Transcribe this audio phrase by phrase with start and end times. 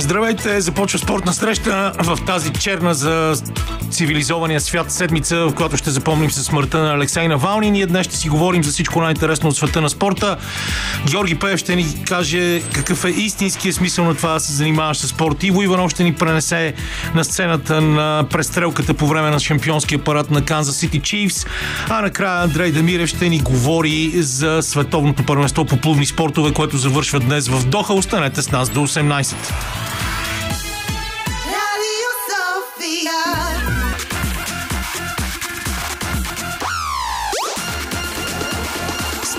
[0.00, 0.60] Здравейте!
[0.60, 3.34] Започва спортна среща в тази черна за
[3.90, 7.70] цивилизования свят седмица, в която ще запомним със смъртта на Алексей Навални.
[7.70, 10.36] Ние днес ще си говорим за всичко най-интересно от света на спорта.
[11.10, 15.08] Георги Пеев ще ни каже какъв е истинският смисъл на това да се занимаваш с
[15.08, 15.42] спорт.
[15.42, 16.74] Иво Иванов ще ни пренесе
[17.14, 21.46] на сцената на престрелката по време на шампионския апарат на Канзас Сити Чифс.
[21.88, 27.20] А накрая Андрей Демирев ще ни говори за световното първенство по плувни спортове, което завършва
[27.20, 27.94] днес в Доха.
[27.94, 29.34] Останете с нас до 18.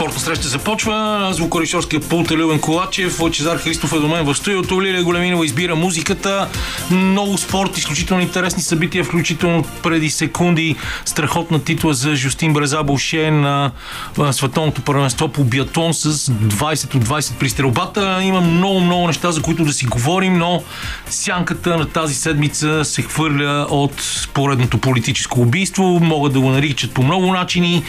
[0.00, 1.28] Спортна среща започва.
[1.32, 3.20] Звукорежисьорския пулт е Любен Колачев.
[3.20, 4.82] Лъчезар Христов е до мен в студиото.
[4.82, 6.48] Лилия Големинова избира музиката.
[6.90, 13.70] Много спорт, изключително интересни събития, включително преди секунди страхотна титла за Жустин Бреза Болше на
[14.30, 18.20] световното първенство по биатлон с 20 от 20 при стрелбата.
[18.22, 20.62] Има много, много неща, за които да си говорим, но
[21.10, 25.84] сянката на тази седмица се хвърля от поредното политическо убийство.
[26.02, 27.82] Могат да го наричат по много начини,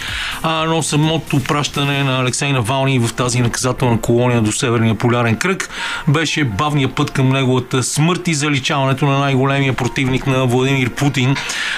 [0.43, 5.69] но самото пращане на Алексей Навални в тази наказателна колония до Северния полярен кръг
[6.07, 11.35] беше бавния път към неговата смърт и заличаването на най-големия противник на Владимир Путин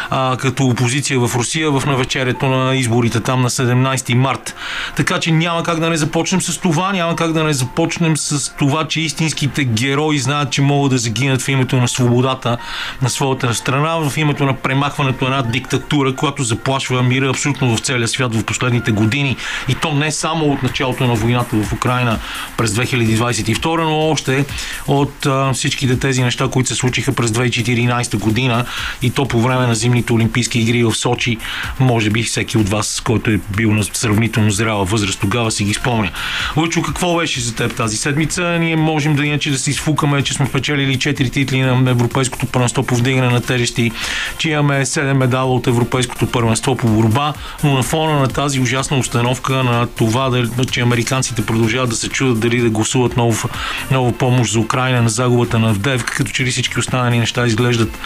[0.09, 4.55] а, като опозиция в Русия в навечерието на изборите там на 17 март.
[4.95, 8.55] Така че няма как да не започнем с това, няма как да не започнем с
[8.55, 12.57] това, че истинските герои знаят, че могат да загинат в името на свободата
[13.01, 17.79] на своята страна, в името на премахването на една диктатура, която заплашва мира абсолютно в
[17.79, 19.37] целия свят в последните години.
[19.67, 22.19] И то не само от началото на войната в Украина
[22.57, 24.45] през 2022, но още
[24.87, 28.65] от а, всичките тези неща, които се случиха през 2014 година
[29.01, 31.37] и то по време на зимните Олимпийски игри в Сочи.
[31.79, 35.73] Може би всеки от вас, който е бил на сравнително зряла възраст, тогава си ги
[35.73, 36.11] спомня.
[36.57, 38.57] Лъчо, какво беше за теб тази седмица?
[38.59, 42.83] Ние можем да иначе да си изфукаме, че сме печелили 4 титли на Европейското първенство
[42.83, 43.91] по вдигане на тежести,
[44.37, 48.97] че имаме 7 медала от Европейското първенство по борба, но на фона на тази ужасна
[48.97, 53.45] установка на това, че американците продължават да се чудат дали да гласуват нов,
[53.91, 57.97] нова помощ за Украина на загубата на Авдеевка, като че ли всички останали неща изглеждат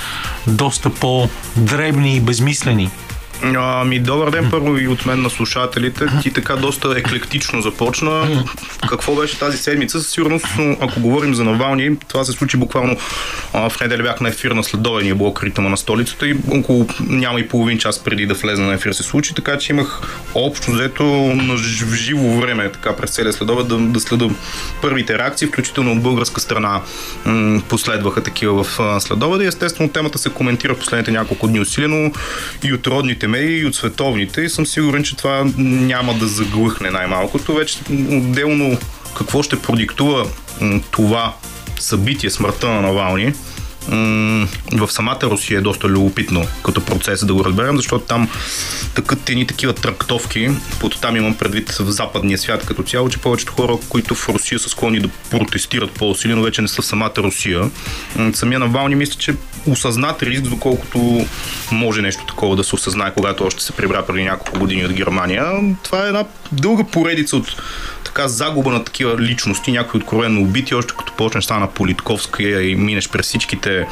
[0.48, 2.90] доста по-дребни и безмислени.
[3.44, 6.06] Ами, добър ден първо и от мен на слушателите.
[6.22, 8.44] Ти така доста еклектично започна.
[8.90, 10.02] Какво беше тази седмица?
[10.02, 10.46] Със сигурност,
[10.80, 12.98] ако говорим за Навални, това се случи буквално
[13.54, 17.40] а, в неделя бях на ефир на следовения блок ритъма на столицата и около няма
[17.40, 20.02] и половин час преди да влезна на ефир се случи, така че имах
[20.36, 21.04] общо взето
[21.36, 21.58] на
[21.96, 24.26] живо време така през целия следове да, да следа
[24.82, 26.82] първите реакции, включително от българска страна
[27.26, 29.44] м- последваха такива в следове.
[29.44, 32.12] И естествено темата се коментира в последните няколко дни усилено
[32.64, 36.28] и от родните българските медии и от световните и съм сигурен, че това няма да
[36.28, 37.56] заглъхне най-малкото.
[37.56, 38.78] Вече отделно
[39.18, 40.26] какво ще продиктува
[40.92, 41.36] това
[41.80, 43.34] събитие, смъртта на Навални,
[44.74, 48.30] в самата Русия е доста любопитно като процес да го разберем, защото там
[48.96, 50.50] такът едни такива трактовки,
[50.80, 54.60] под там имам предвид в западния свят като цяло, че повечето хора, които в Русия
[54.60, 57.70] са склонни да протестират по-усилено, вече не са в самата Русия.
[58.34, 59.34] Самия Навални мисля, че
[59.68, 61.26] осъзнат риск, доколкото
[61.72, 65.46] може нещо такова да се осъзнае, когато още се прибра преди няколко години от Германия.
[65.84, 67.62] Това е една дълга поредица от
[68.08, 73.10] така загуба на такива личности, някои откровенно убити, още като почнеш стана Политковска и минеш
[73.10, 73.88] през всичките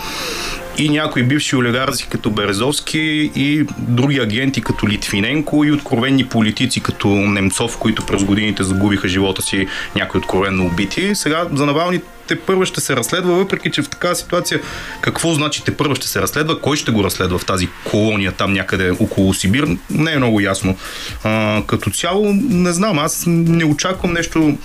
[0.78, 7.08] и някои бивши олигарзи като Березовски и други агенти като Литвиненко и откровенни политици като
[7.08, 11.16] Немцов, които през годините загубиха живота си, някои откровенно убити.
[11.16, 14.62] Сега за Навални те първа ще се разследва, въпреки че в такава ситуация
[15.02, 18.54] какво значи те първа ще се разследва, кой ще го разследва в тази колония там
[18.54, 20.78] някъде около Сибир, не е много ясно.
[21.24, 24.58] А, като цяло, не знам, аз не очаквам нещо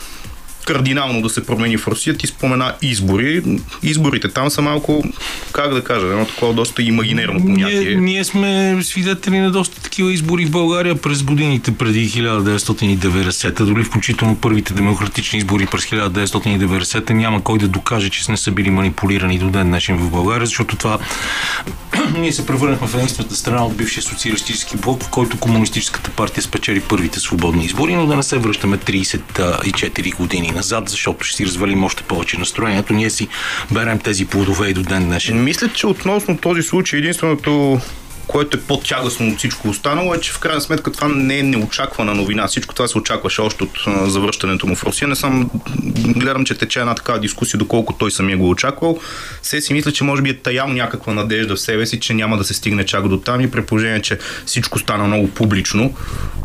[0.73, 2.17] кардинално да се промени в Русия.
[2.17, 3.43] Ти спомена избори.
[3.83, 5.05] Изборите там са малко,
[5.53, 7.81] как да кажа, едно такова доста имагинерно понятие.
[7.81, 13.85] Ние, ние сме свидетели на доста такива избори в България през годините преди 1990, дори
[13.85, 17.11] включително първите демократични избори през 1990.
[17.11, 20.77] Няма кой да докаже, че не са били манипулирани до ден днешен в България, защото
[20.77, 20.99] това
[22.19, 26.81] ние се превърнахме в единствената страна от бившия социалистически блок, в който комунистическата партия спечели
[26.81, 31.85] първите свободни избори, но да не се връщаме 34 години назад, защото ще си развалим
[31.85, 32.93] още повече настроението.
[32.93, 33.29] Ние си
[33.71, 35.45] берем тези плодове и до ден днешен.
[35.45, 37.81] Мисля, че относно този случай единственото
[38.31, 42.15] което е по-тягостно от всичко останало, е, че в крайна сметка това не е неочаквана
[42.15, 42.47] новина.
[42.47, 43.79] Всичко това се очакваше още от
[44.13, 45.09] завръщането му в Русия.
[45.09, 45.51] Не съм
[45.97, 48.99] гледам, че тече една такава дискусия, доколко той самия го очаквал.
[49.43, 52.37] Се си мисля, че може би е таял някаква надежда в себе си, че няма
[52.39, 55.95] да се стигне чак до там и при положение, че всичко стана много публично,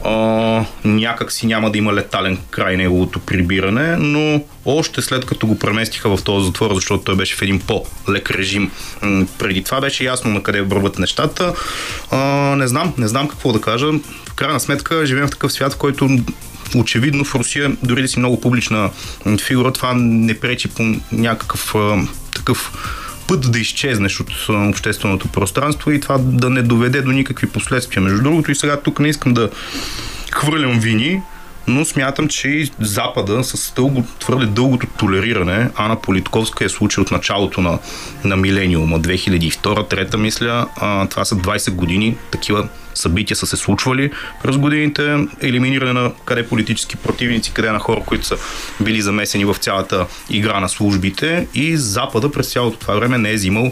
[0.05, 0.11] а,
[0.83, 6.17] някак си няма да има летален край неговото прибиране, но още след като го преместиха
[6.17, 8.71] в този затвор, защото той беше в един по-лек режим.
[9.39, 11.53] Преди това беше ясно на къде върват нещата.
[12.11, 12.17] А,
[12.55, 13.87] не знам, не знам какво да кажа.
[14.29, 16.09] В крайна сметка живеем в такъв свят, в който
[16.75, 18.89] очевидно в Русия, дори да си много публична
[19.39, 22.71] фигура, това не пречи по някакъв а, такъв
[23.27, 28.03] път да изчезнеш от общественото пространство и това да не доведе до никакви последствия.
[28.03, 29.49] Между другото и сега тук не искам да
[30.31, 31.21] хвърлям вини,
[31.67, 37.11] но смятам, че и Запада с дълго, твърде дългото толериране, Ана Политковска е случай от
[37.11, 37.79] началото на,
[38.23, 44.11] на милениума, 2002-2003 мисля, а, това са 20 години, такива събития са се случвали
[44.43, 48.37] през годините, елиминиране на къде политически противници, къде на хора, които са
[48.81, 51.47] били замесени в цялата игра на службите.
[51.53, 53.71] И Запада през цялото това време не е взимал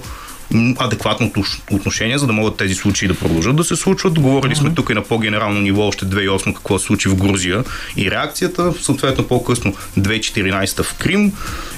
[0.77, 1.31] адекватно
[1.71, 4.19] отношение, за да могат тези случаи да продължат да се случват.
[4.19, 7.63] Говорили сме тук и на по-генерално ниво още 2008 какво се случи в Грузия
[7.97, 11.33] и реакцията, съответно по-късно 2014 в Крим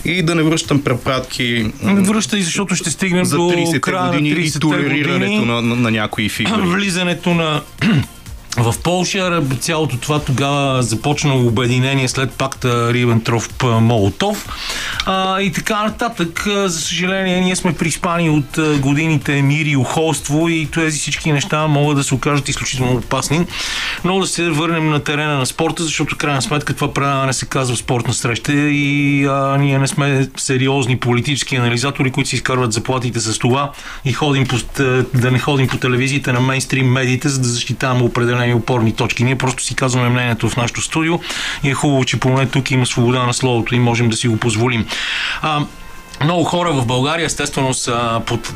[0.05, 1.71] и да не връщам препратки.
[1.83, 6.29] Не връщай, защото ще стигнем за 30 години и толерирането години, на, на, на някои
[6.29, 6.61] фигури.
[6.65, 7.61] Влизането на
[8.57, 14.37] в Полша цялото това тогава започна обединение след пакта Рибентров-Молотов
[15.05, 16.43] а, и така нататък.
[16.65, 21.97] За съжаление, ние сме приспани от годините мир и ухолство и тези всички неща могат
[21.97, 23.45] да се окажат изключително опасни.
[24.03, 27.75] Но да се върнем на терена на спорта, защото крайна сметка това предаване се казва
[27.75, 33.39] спортна среща и а, ние не сме сериозни политически анализатори, които си изкарват заплатите с
[33.39, 33.71] това
[34.05, 34.55] и ходим по,
[35.13, 39.23] да не ходим по телевизиите на мейнстрим медиите, за да защитаваме определени определени опорни точки.
[39.23, 41.19] Ние просто си казваме мнението в нашото студио
[41.63, 44.37] и е хубаво, че поне тук има свобода на словото и можем да си го
[44.37, 44.85] позволим.
[45.41, 45.65] А,
[46.23, 48.53] много хора в България естествено са под,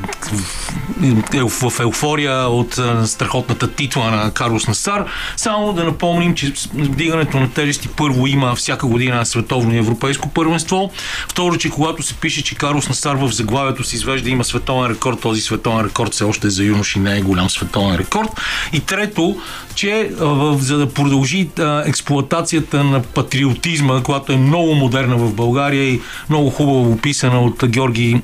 [1.33, 5.05] в, в еуфория от страхотната титла на Карлос Насар.
[5.37, 10.29] Само да напомним, че вдигането на тежести първо има всяка година на световно и европейско
[10.29, 10.91] първенство.
[11.27, 15.21] Второ, че когато се пише, че Карлос Насар в заглавието се извежда има световен рекорд,
[15.21, 18.29] този световен рекорд все още е за юноши, не е голям световен рекорд.
[18.73, 19.37] И трето,
[19.75, 20.11] че
[20.57, 21.49] за да продължи
[21.85, 28.21] експлуатацията на патриотизма, която е много модерна в България и много хубаво описана от Георги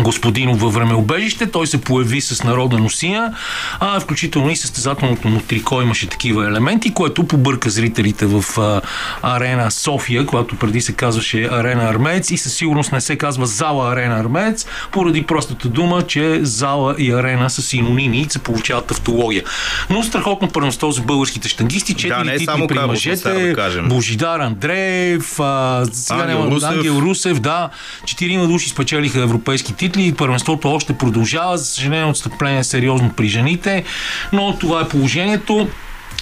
[0.00, 1.50] Господинов във времеобежище.
[1.50, 3.32] Той се появи с народна носия,
[3.80, 8.80] а включително и състезателното му трико имаше такива елементи, което побърка зрителите в а,
[9.22, 13.92] арена София, която преди се казваше арена Армец и със сигурност не се казва зала
[13.92, 19.42] арена Армец, поради простата дума, че зала и арена са синоними и се получават автология.
[19.90, 25.84] Но страхотно първенство за българските штангисти, четири да, титли при мъжете, да Божидар Андреев, а,
[25.92, 26.70] сега Ангел, Русев.
[26.70, 27.68] Ангел Русев, да,
[28.04, 30.14] четирима души спечелиха европейски титли титли.
[30.14, 31.58] Първенството още продължава.
[31.58, 33.84] За съжаление, отстъпление е сериозно при жените,
[34.32, 35.68] но това е положението.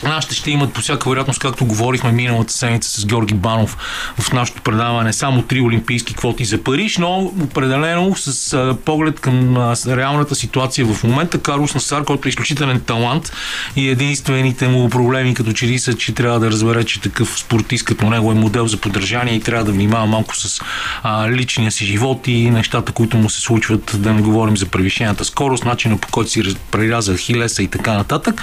[0.02, 3.76] Нашите ще имат по всяка вероятност, както говорихме миналата седмица с Георги Банов
[4.18, 9.56] в нашото предаване, само три олимпийски квоти за Париж, но определено с поглед към
[9.86, 11.38] реалната ситуация в момента.
[11.38, 13.32] Карлос Насар, който е изключителен талант
[13.76, 17.84] и единствените му проблеми като че ли са, че трябва да разбере, че такъв спортист
[17.84, 20.60] като него е модел за поддържание и трябва да внимава малко с
[21.02, 25.24] а, личния си живот и нещата, които му се случват, да не говорим за превишената
[25.24, 28.42] скорост, начина по който си преряза хилеса и така нататък.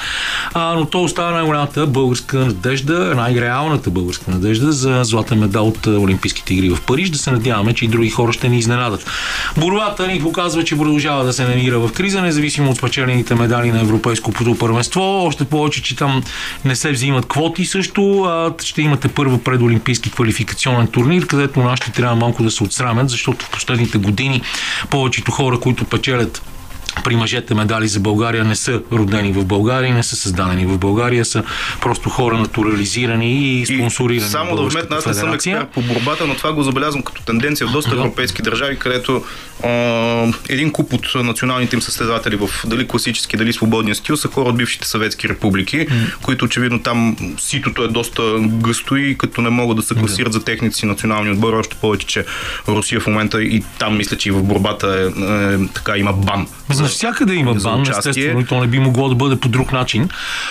[0.54, 6.54] А, но то остава най-голямата българска надежда, най-реалната българска надежда за златен медал от Олимпийските
[6.54, 7.10] игри в Париж.
[7.10, 9.06] Да се надяваме, че и други хора ще ни изненадат.
[9.58, 13.82] Борбата ни показва, че продължава да се намира в криза, независимо от спечелените медали на
[13.82, 15.02] Европейско първенство.
[15.26, 16.24] Още повече, че там
[16.66, 18.24] не се взимат квоти също.
[18.24, 23.46] А ще имате първо предолимпийски квалификационен турнир, където нашите трябва малко да се отсрамят, защото
[23.46, 24.42] в последните години
[24.90, 26.42] повечето хора, които печелят
[27.04, 31.26] при мъжете медали за България не са родени в България, не са създадени в България,
[31.26, 31.44] са
[31.82, 34.28] просто хора натурализирани и спонсорирани.
[34.28, 37.22] И само да вметна, аз не съм експерт по борбата, но това го забелязвам като
[37.22, 39.24] тенденция в доста европейски държави, където
[39.64, 39.70] а,
[40.50, 44.58] един куп от националните им състезатели в дали класически, дали свободния стил са хора от
[44.58, 46.16] бившите съветски републики, mm.
[46.22, 50.44] които очевидно там ситото е доста гъсто и като не могат да се класират за
[50.44, 52.26] техните си национални отбори, още повече, че
[52.68, 56.48] Русия в момента и там мисля, че и в борбата е, е, така има бан
[56.82, 60.10] Навсякъде има бан, естествено, и то не би могло да бъде по друг начин.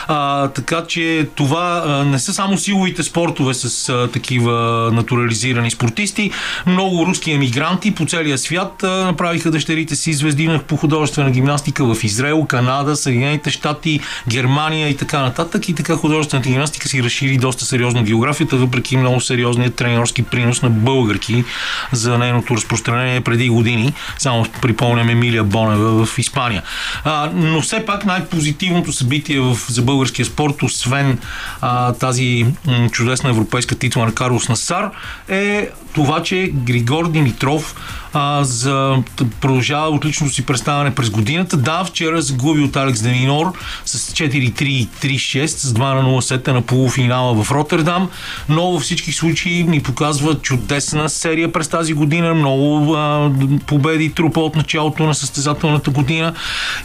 [0.08, 4.52] А, така че това а, не са само силовите спортове с а, такива
[4.92, 6.30] натурализирани спортисти.
[6.66, 12.04] Много руски емигранти по целия свят а, направиха дъщерите си звезди по художествена гимнастика в
[12.04, 15.68] Израел, Канада, Съединените щати, Германия и така нататък.
[15.68, 20.70] И така художествената гимнастика си разшири доста сериозно географията, въпреки много сериозният тренерски принос на
[20.70, 21.44] българки
[21.92, 23.92] за нейното разпространение преди години.
[24.18, 26.62] Само припомням Емилия Бонева в Испания.
[27.04, 31.18] А, но все пак най-позитивното събитие в, за българския спорт, освен
[31.60, 34.90] а, тази м, чудесна европейска титла на Карлос Насар,
[35.28, 37.74] е това, че Григор Димитров
[38.12, 39.02] а, за,
[39.40, 41.57] продължава отличното си представяне през годината.
[41.57, 43.52] Да, вчера загуби от Алекс Деминор
[43.85, 48.09] с 4-3 и 3-6 с 2 на 0 сета на полуфинала в Роттердам,
[48.49, 53.31] но във всички случаи ни показва чудесна серия през тази година, много а,
[53.67, 56.35] победи трупа от началото на състезателната година.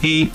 [0.02, 0.30] И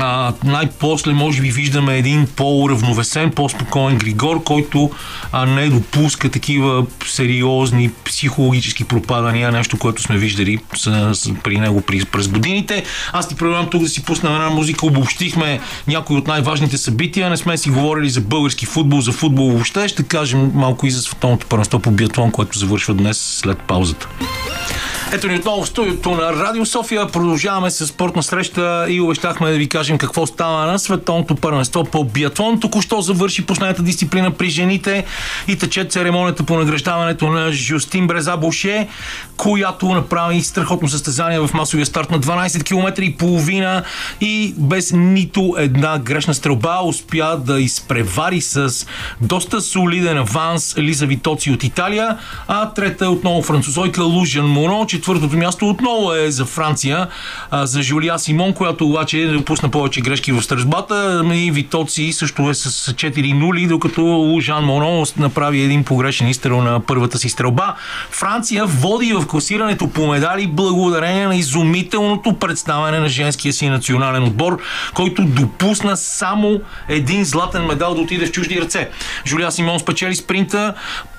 [0.00, 4.90] а, най-после може би виждаме един по-уравновесен, по-спокоен Григор, който
[5.32, 11.80] а, не допуска такива сериозни психологически пропадания, нещо, което сме виждали с, с, при него
[11.80, 12.84] при, през годините.
[13.12, 17.36] Аз ти предлагам тук да си пуснем една музика, обобщихме някои от най-важните събития, не
[17.36, 21.46] сме си говорили за български футбол, за футбол въобще, ще кажем малко и за световното
[21.46, 24.08] първенство по биатлон, което завършва днес след паузата.
[25.12, 27.06] Ето ни отново в студиото на Радио София.
[27.06, 32.04] Продължаваме с спортна среща и обещахме да ви кажем какво става на световното първенство по
[32.04, 32.60] биатлон.
[32.60, 35.04] Току-що завърши последната дисциплина при жените
[35.48, 38.88] и тече церемонията по награждаването на Жустин Бреза Боше,
[39.36, 43.82] която направи страхотно състезание в масовия старт на 12 км и половина
[44.20, 48.86] и без нито една грешна стрелба успя да изпревари с
[49.20, 52.16] доста солиден аванс Лиза Витоци от Италия,
[52.48, 54.86] а трета е отново французойка Лужан Моно.
[55.00, 57.06] Четвъртото място отново е за Франция,
[57.50, 62.54] а, за Жулия Симон, която обаче допусна повече грешки в стръжбата и Витоци също е
[62.54, 67.74] с 4 нули, докато Лужан Моно направи един погрешен изстрел на първата си стрелба.
[68.10, 74.58] Франция води в класирането по медали благодарение на изумителното представяне на женския си национален отбор,
[74.94, 78.90] който допусна само един златен медал да отиде в чужди ръце.
[79.26, 80.74] Жулия Симон спечели спринта,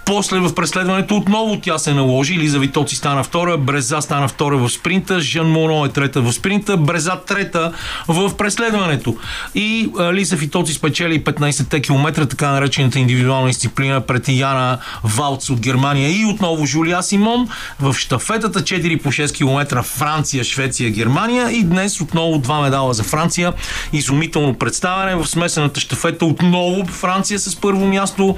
[0.06, 2.40] после в преследването отново тя се наложи.
[2.40, 6.78] Лиза Витоци стана втора, Бреза стана втора в спринта, Жан Моно е трета в спринта,
[6.78, 7.74] Бреза трета
[8.08, 9.16] в преследването.
[9.56, 16.22] И Лиза Витоци спечели 15 км, така наречената индивидуална дисциплина пред Яна Валц от Германия
[16.22, 22.02] и отново Жулия Симон в штафетата 4 по 6 км Франция, Швеция, Германия и днес
[22.02, 23.54] отново два медала за Франция.
[23.94, 28.38] Изумително представяне в смесената штафета отново Франция с първо място.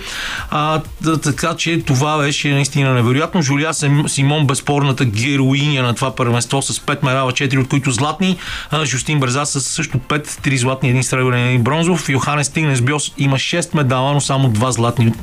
[0.49, 0.81] А,
[1.23, 3.41] така че това беше наистина невероятно.
[3.41, 3.73] Жулия
[4.07, 8.37] Симон, безспорната героиня на това първенство с 5 медала, 4 от които златни.
[8.83, 12.09] Жустин Бърза с също 5, 3 златни, 1 сребърен и 1 бронзов.
[12.09, 15.13] Йоханес Тигнес Биос има 6 медала, но само 2 златни,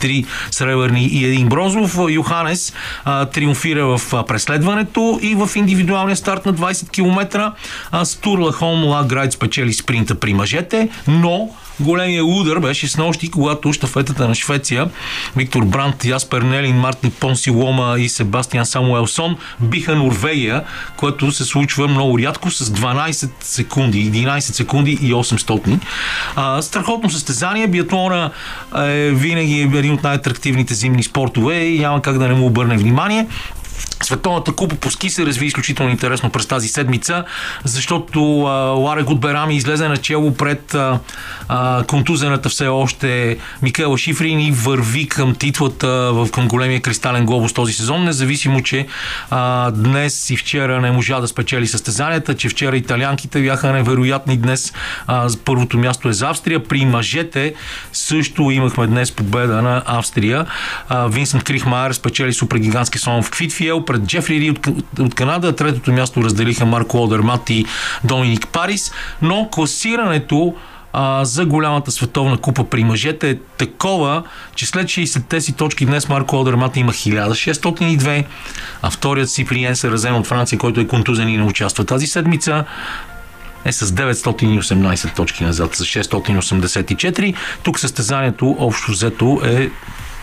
[0.00, 1.98] 3 сребърни и 1 бронзов.
[2.10, 2.72] Йоханес
[3.04, 7.52] а, триумфира в преследването и в индивидуалния старт на 20 км.
[8.04, 14.28] Стурла Хом Лаграйд спечели спринта при мъжете, но големия удар беше с нощи, когато щафетата
[14.28, 14.90] на Швеция
[15.36, 20.64] Виктор Брант, Яспер Нелин, Мартин Понси Лома и Себастиан Самуелсон биха Норвегия,
[20.96, 25.78] което се случва много рядко с 12 секунди, 11 секунди и 800.
[26.36, 27.66] А, страхотно състезание.
[27.66, 28.30] Биатлона
[28.76, 33.26] е винаги един от най-атрактивните зимни спортове и няма как да не му обърне внимание.
[34.02, 37.24] Световната купа по ски се разви изключително интересно през тази седмица,
[37.64, 40.98] защото а, Ларе Гудберами излезе начало пред а,
[41.48, 47.52] а, контузената все още Микела Шифрин и върви към титлата в, към големия кристален глобус
[47.52, 48.86] този сезон, независимо, че
[49.30, 54.72] а, днес и вчера не можа да спечели състезанията, че вчера италианките бяха невероятни днес.
[55.06, 56.64] А, първото място е за Австрия.
[56.64, 57.54] При мъжете
[57.92, 60.46] също имахме днес победа на Австрия.
[60.88, 64.66] А, Винсент Крихмайер спечели супергигантски сон в Квитфиел пред Джефри Ри от,
[64.98, 65.56] от Канада.
[65.56, 67.64] Третото място разделиха Марко Одермат и
[68.04, 68.92] Доминик Парис,
[69.22, 70.54] но класирането
[70.92, 74.22] а, за голямата световна купа при мъжете е такова,
[74.54, 78.24] че след 60-те си точки днес Марко Одермат има 1602,
[78.82, 82.06] а вторият си Фриен се разем от Франция, който е контузен и не участва тази
[82.06, 82.64] седмица
[83.64, 87.34] е с 918 точки назад, с 684.
[87.62, 89.70] Тук състезанието общо взето е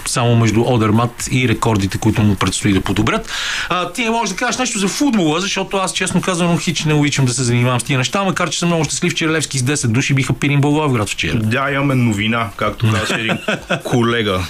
[0.10, 3.30] само между Одермат и рекордите, които му предстои да подобрят.
[3.70, 6.94] А, ти не можеш да кажеш нещо за футбола, защото аз честно казвам хич не
[6.94, 9.62] обичам да се занимавам с тия неща, макар че съм много щастлив, че Левски с
[9.64, 11.38] 10 души биха пирин Благоевград вчера.
[11.40, 13.38] Да, имаме новина, както каза един
[13.84, 14.42] колега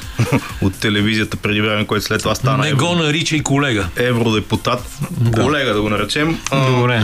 [0.62, 3.88] от телевизията преди време, който след това стана Не го наричай колега.
[3.96, 4.98] евродепутат.
[5.12, 5.42] Да.
[5.42, 6.38] Колега да го наречем.
[6.52, 7.04] Добре.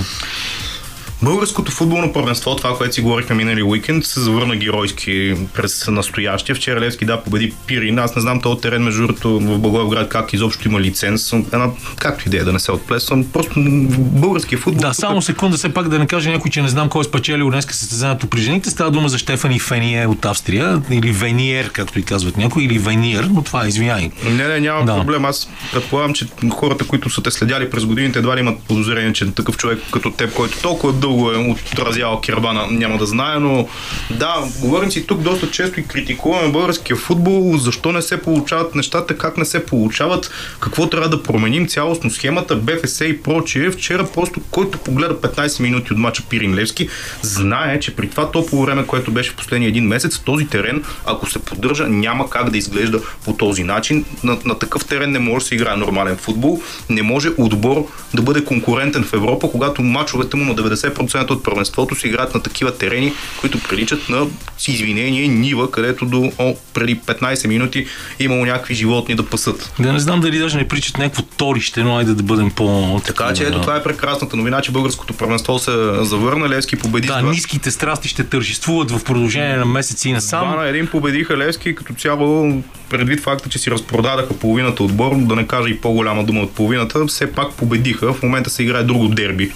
[1.24, 6.56] Българското футболно първенство, това, което си говорихме минали уикенд, се завърна геройски през настоящия.
[6.56, 8.00] Вчера Левски да победи Пирин.
[8.00, 11.34] Аз не знам този терен, между другото, в Благоевград как изобщо има лиценз.
[11.34, 13.26] Една, както идея да не се отплесвам.
[13.34, 13.54] Просто
[13.98, 14.82] българския футбол.
[14.82, 17.50] Да, само секунда, все пак да не каже някой, че не знам кой е спечелил
[17.50, 18.70] днес състезанието при жените.
[18.70, 23.24] Става дума за Штефани Фение от Австрия, или Вениер, както и казват някой, или Вениер,
[23.24, 24.12] но това е извиняй.
[24.26, 24.96] Не, не, няма да.
[24.96, 25.26] проблем.
[25.26, 29.32] Аз предполагам, че хората, които са те следяли през годините, едва ли имат подозрение, че
[29.32, 33.68] такъв човек като теб, който толкова дълго е отразявал Кирбана, няма да знае, но
[34.12, 39.18] да, говорим си тук доста често и критикуваме българския футбол, защо не се получават нещата,
[39.18, 43.72] как не се получават, какво трябва да променим цялостно схемата, БФС и прочие.
[43.72, 46.90] Вчера просто който погледа 15 минути от мача Пирин Левски,
[47.22, 51.30] знае, че при това топло време, което беше в последния един месец, този терен, ако
[51.30, 54.06] се поддържа, няма как да изглежда по този начин.
[54.24, 58.22] На, на такъв терен не може да се играе нормален футбол, не може отбор да
[58.22, 62.78] бъде конкурентен в Европа, когато мачовете му на 90% от първенството се играят на такива
[62.78, 67.88] терени, които приличат на, с извинение, нива, където до о, преди 15 минути
[68.20, 69.74] имало някакви животни да пасат.
[69.80, 73.02] Да не знам дали даже не приличат някакво торище, но айде да бъдем по...
[73.06, 77.08] Така че ето това е прекрасната новина, че българското първенство се завърна, Левски победи.
[77.08, 80.48] Да, ниските страсти ще тържествуват в продължение на месеци и насам.
[80.48, 85.36] Два на един победиха Левски, като цяло предвид факта, че си разпродадаха половината отбор, да
[85.36, 88.14] не кажа и по-голяма дума от половината, все пак победиха.
[88.14, 89.52] В момента се играе друго дерби.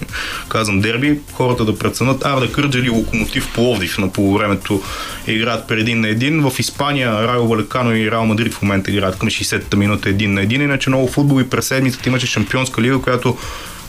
[0.50, 4.82] Казвам дерби, хората да преценят Арда Кърджали Локомотив Пловдив на полувремето
[5.28, 6.50] играят преди на един.
[6.50, 10.42] В Испания Райо Валекано и Реал Мадрид в момента играят към 60-та минута един на
[10.42, 10.62] един.
[10.62, 13.38] Иначе много футбол и през седмицата имаше шампионска лига, която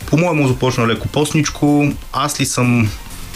[0.06, 1.92] по-моему започна леко посничко.
[2.12, 2.88] Аз ли съм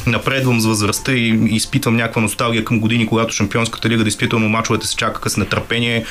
[0.07, 4.97] напредвам с възрастта и изпитвам някаква носталгия към години, когато Шампионската лига действително мачовете се
[4.97, 6.05] чакаха с нетърпение.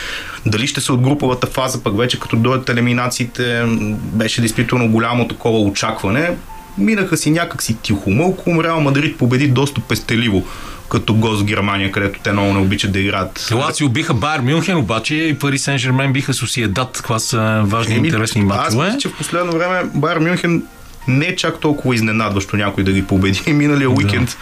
[0.45, 5.59] Дали ще се от груповата фаза, пък вече като дойдат елиминациите, беше действително голямо такова
[5.59, 6.31] очакване.
[6.77, 8.63] Минаха си някакси тихо мълко.
[8.63, 10.47] Реал Мадрид победи доста пестеливо
[10.89, 13.49] като гост Германия, където те много не обичат да играят.
[13.55, 17.01] Лацио биха Байер Мюнхен, обаче и Пари Сен Жермен биха Сосиедат.
[17.03, 18.67] Това са важни и интересни матчове.
[18.67, 20.63] Аз мисля, че в последно време Байер Мюнхен
[21.07, 23.41] не е чак толкова изненадващо някой да ги победи.
[23.53, 23.95] Миналия да.
[23.95, 24.37] уикенд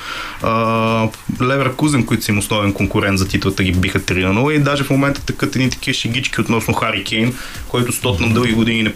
[1.41, 4.59] Левер Кузен, които са им основен конкурент за титлата, ги биха 3 на 0 и
[4.59, 7.33] даже в момента такът едни такива шегички относно Хари Кейн,
[7.67, 8.93] който с Тотнам дълги години не,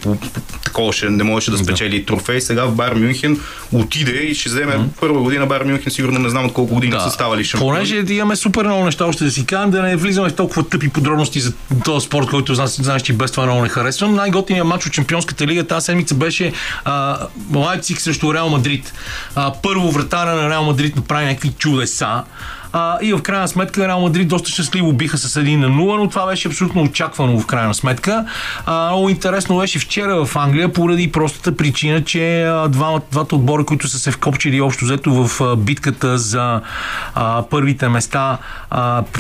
[0.63, 2.05] такова не можеше да спечели да.
[2.05, 2.41] трофей.
[2.41, 3.39] Сега в Бар Мюнхен
[3.72, 4.88] отиде и ще вземе mm.
[5.00, 7.00] първа година Бар Мюнхен, сигурно не знам от колко години да.
[7.00, 7.74] са ставали шампиони.
[7.74, 10.89] Понеже имаме супер много неща още да си кажем, да не влизаме в толкова тъпи
[10.89, 11.53] подробности за
[11.86, 14.15] този спорт, който знаеш, че без това много не харесвам.
[14.15, 16.53] Най-готиният матч от Чемпионската лига тази седмица беше
[16.85, 17.18] а,
[17.59, 18.94] Лайпциг срещу Реал Мадрид.
[19.35, 22.24] А, първо вратаря на Реал Мадрид направи някакви чудеса.
[22.74, 26.09] А, и в крайна сметка Реал Мадрид доста щастливо биха с 1 на 0, но
[26.09, 28.25] това беше абсолютно очаквано в крайна сметка.
[28.66, 33.88] А, много интересно беше вчера в Англия, поради простата причина, че два, двата отбора, които
[33.88, 36.62] са се вкопчили общо взето в битката за
[37.16, 38.38] а, първите места,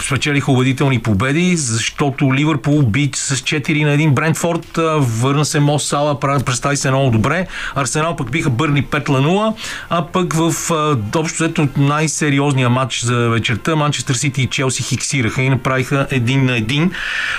[0.05, 5.83] спечелиха убедителни победи, защото Ливърпул би с 4 на 1 Брентфорд, а, върна се Мос
[5.87, 7.47] Сала, представи се много добре.
[7.75, 9.53] Арсенал пък биха Бърни 5 на 0,
[9.89, 15.41] а пък в а, общо взето най-сериозния матч за вечерта Манчестър Сити и Челси хиксираха
[15.41, 16.91] и направиха един на един.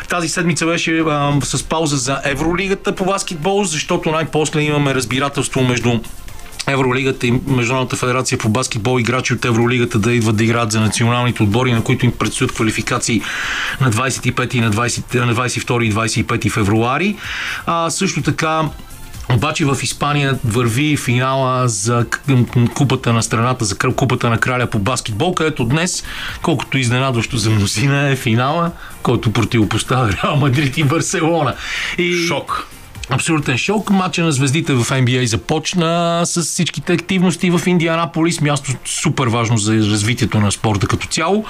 [0.08, 6.00] Тази седмица беше а, с пауза за Евролигата по баскетбол, защото най-после имаме разбирателство между
[6.66, 11.42] Евролигата и Международната федерация по баскетбол играчи от Евролигата да идват да играят за националните
[11.42, 13.22] отбори, на които им предстоят квалификации
[13.80, 17.16] на 25 на, 20, на 22 и 25 февруари.
[17.66, 18.62] А, също така
[19.32, 22.06] обаче в Испания върви финала за
[22.74, 26.04] купата на страната, за купата на краля по баскетбол, където днес,
[26.42, 28.70] колкото изненадващо за мнозина е финала,
[29.02, 31.54] който противопоставя Реал Мадрид и Барселона.
[31.98, 32.12] И...
[32.12, 32.73] Шок
[33.10, 33.90] абсолютен шок.
[33.90, 38.40] Матча на звездите в NBA започна с всичките активности в Индианаполис.
[38.40, 41.44] Място супер важно за развитието на спорта като цяло.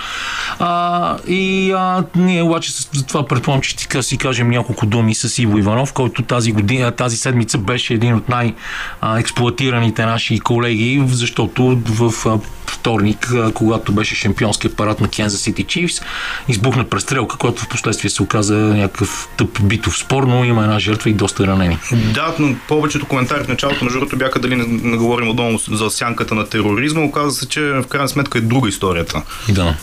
[0.58, 5.42] А, и а, ние обаче за това предполагам, че ще си кажем няколко думи с
[5.42, 12.12] Иво Иванов, който тази, година, тази седмица беше един от най-експлуатираните наши колеги, защото в
[12.66, 16.02] вторник, когато беше шампионски парад на Kansas City Chiefs,
[16.48, 21.10] избухна престрелка, която в последствие се оказа някакъв тъп битов спор, но има една жертва
[21.10, 21.78] и доста ранени.
[21.92, 25.90] Да, но повечето коментари в началото, между другото, бяха дали не, не говорим отдолу за
[25.90, 27.02] сянката на тероризма.
[27.02, 29.22] Оказва се, че в крайна сметка е друга историята.
[29.48, 29.76] Да.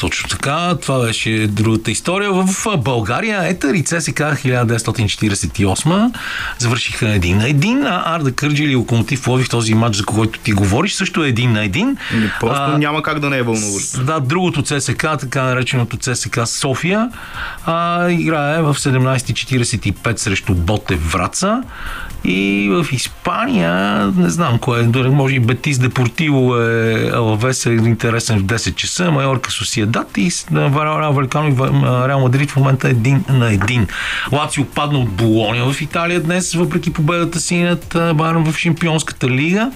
[0.00, 2.32] Точно така, това беше другата история.
[2.32, 6.14] В България Етър и ЦСК 1948
[6.58, 10.52] завършиха един на един, а Арда Кърджили Локомотив Лови в този матч, за който ти
[10.52, 11.96] говориш, също е един на един.
[12.40, 14.04] Просто а, няма как да не е вълнуващо.
[14.04, 17.10] Да, другото ЦСК, така нареченото ЦСК София,
[17.66, 21.62] а, играе в 17.45 срещу Боте Враца
[22.26, 23.72] и в Испания,
[24.16, 29.50] не знам кое, може и Бетис Депортиво е Алавес е интересен в 10 часа, Майорка
[29.50, 31.56] Сосиедат и Валькано и
[32.08, 33.86] Реал Мадрид в момента е един на един.
[34.32, 39.70] Лацио падна от Болония в Италия днес, въпреки победата си над Байерн в Шампионската лига.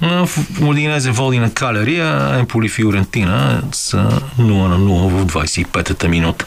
[0.00, 0.28] В
[0.60, 6.44] Модинезе води на Калерия, Емполи Фиорентина са 0 на 0 в 25-та минута.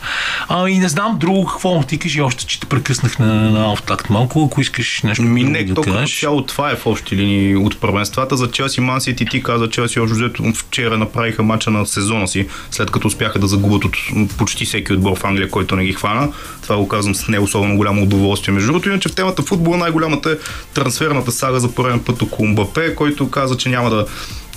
[0.50, 4.10] А и не знам друго какво ти кажи, още че те прекъснах на, на автакт
[4.10, 7.56] малко, ако искаш нещо ми не, да то като цяло това е в общи линии
[7.56, 8.38] от първенствата.
[8.38, 12.92] За Челси Мансити ти каза, Челси още взето вчера направиха мача на сезона си, след
[12.92, 13.98] като успяха да загубят от
[14.38, 16.34] почти всеки отбор в Англия, който не ги хвана.
[16.62, 18.54] Това го казвам с не особено голямо удоволствие.
[18.54, 20.38] Между другото, иначе в темата футбола най-голямата е
[20.74, 24.06] трансферната сага за пореден път около Мбапе, който каза, че няма да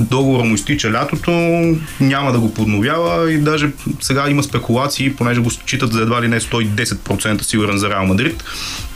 [0.00, 1.30] договора му изтича лятото,
[2.00, 6.28] няма да го подновява и даже сега има спекулации, понеже го считат за едва ли
[6.28, 8.44] не 110% сигурен за Реал Мадрид.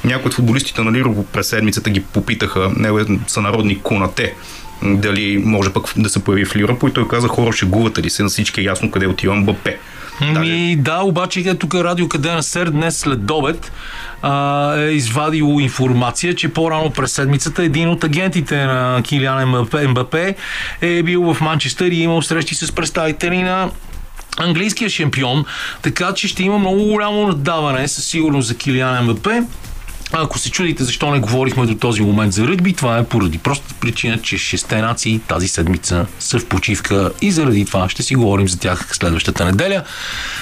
[0.04, 4.34] Някои от футболистите на Лиро през седмицата ги попитаха, не са народни Конате,
[4.82, 8.22] дали може пък да се появи в Ливърпул и той каза хора шегувате ли се,
[8.22, 9.78] на всички е ясно къде отива Мбапе.
[10.20, 13.72] Ми, да, обаче е тук радио къде на Сер днес след обед
[14.22, 20.35] а, е извадило информация, че по-рано през седмицата един от агентите на Килиан Мбапе
[20.81, 23.70] е бил в Манчестър и е имал срещи с представители на
[24.38, 25.44] английския шампион,
[25.83, 29.42] така че ще има много голямо надаване със сигурност за Килиан Мбапе.
[30.12, 33.74] Ако се чудите защо не говорихме до този момент за ръгби, това е поради простата
[33.80, 38.48] причина, че шесте нации тази седмица са в почивка и заради това ще си говорим
[38.48, 39.82] за тях следващата неделя.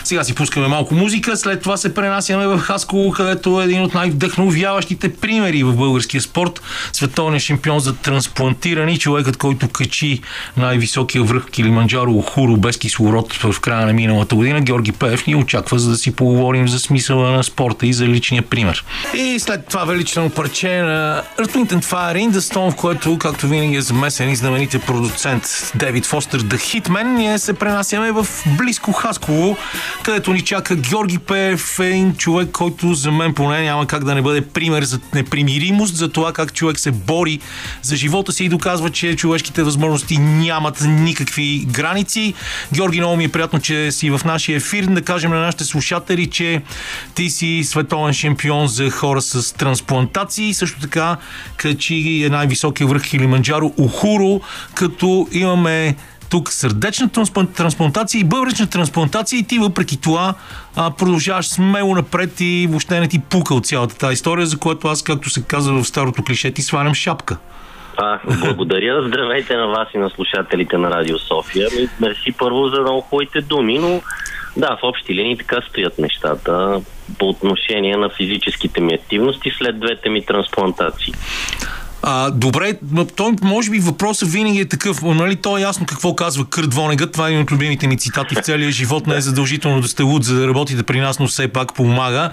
[0.04, 3.94] Сега си пускаме малко музика, след това се пренасяме в Хасково, където е един от
[3.94, 6.60] най-вдъхновяващите примери в българския спорт.
[6.92, 10.20] Световният шампион за трансплантирани, човекът, който качи
[10.56, 15.78] най-високия връх Килиманджаро Охуро без кислород в края на миналата година, Георги Пеев ни очаква
[15.78, 18.84] за да си поговорим за смисъла на спорта и за личния пример.
[19.14, 23.76] И след след това величено парче на Earth, Wind and Fire в което, както винаги
[23.76, 28.26] е замесен и знамените продуцент Дейвид Фостер The Hitman, ние се пренасяме в
[28.58, 29.56] близко Хасково,
[30.02, 34.22] където ни чака Георги Пеев, един човек, който за мен поне няма как да не
[34.22, 37.40] бъде пример за непримиримост, за това как човек се бори
[37.82, 42.34] за живота си и доказва, че човешките възможности нямат никакви граници.
[42.72, 44.84] Георги, много ми е приятно, че си в нашия ефир.
[44.84, 46.62] Да кажем на нашите слушатели, че
[47.14, 50.54] ти си световен шампион за хора с с трансплантации.
[50.54, 51.16] Също така
[51.56, 54.40] качи най-високия връх Хилиманджаро Ухуро,
[54.74, 55.96] като имаме
[56.30, 57.10] тук сърдечна
[57.56, 60.34] трансплантация и бъбречна трансплантация и ти въпреки това
[60.98, 65.02] продължаваш смело напред и въобще не ти пука от цялата тази история, за което аз,
[65.02, 67.36] както се казва в старото клише, ти свалям шапка.
[67.96, 69.08] А, благодаря.
[69.08, 71.68] Здравейте на вас и на слушателите на Радио София.
[72.00, 74.00] Мерси първо за много хубавите думи, но
[74.56, 76.82] да, в общи линии така стоят нещата
[77.18, 81.12] по отношение на физическите ми активности след двете ми трансплантации.
[82.08, 82.78] А, добре,
[83.16, 85.02] той, може би въпросът винаги е такъв.
[85.02, 87.12] Нали, то е ясно какво казва Кърт Вонегът.
[87.12, 89.06] Това е един от любимите ни цитати в целия живот.
[89.06, 92.30] Не е задължително да сте луд, за да работите при нас, но все пак помага.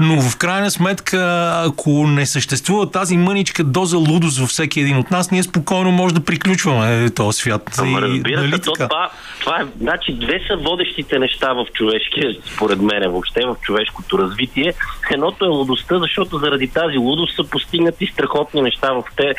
[0.00, 5.10] Но в крайна сметка, ако не съществува тази мъничка доза лудост във всеки един от
[5.10, 7.74] нас, ние спокойно може да приключваме този свят.
[7.78, 9.10] Ама разбира се, нали, то това,
[9.40, 14.72] това е, значи, две са водещите неща в човешкия, според мен, въобще в човешкото развитие.
[15.12, 19.34] Едното е лудостта, защото заради тази лудост са постигнати страхотни неща в те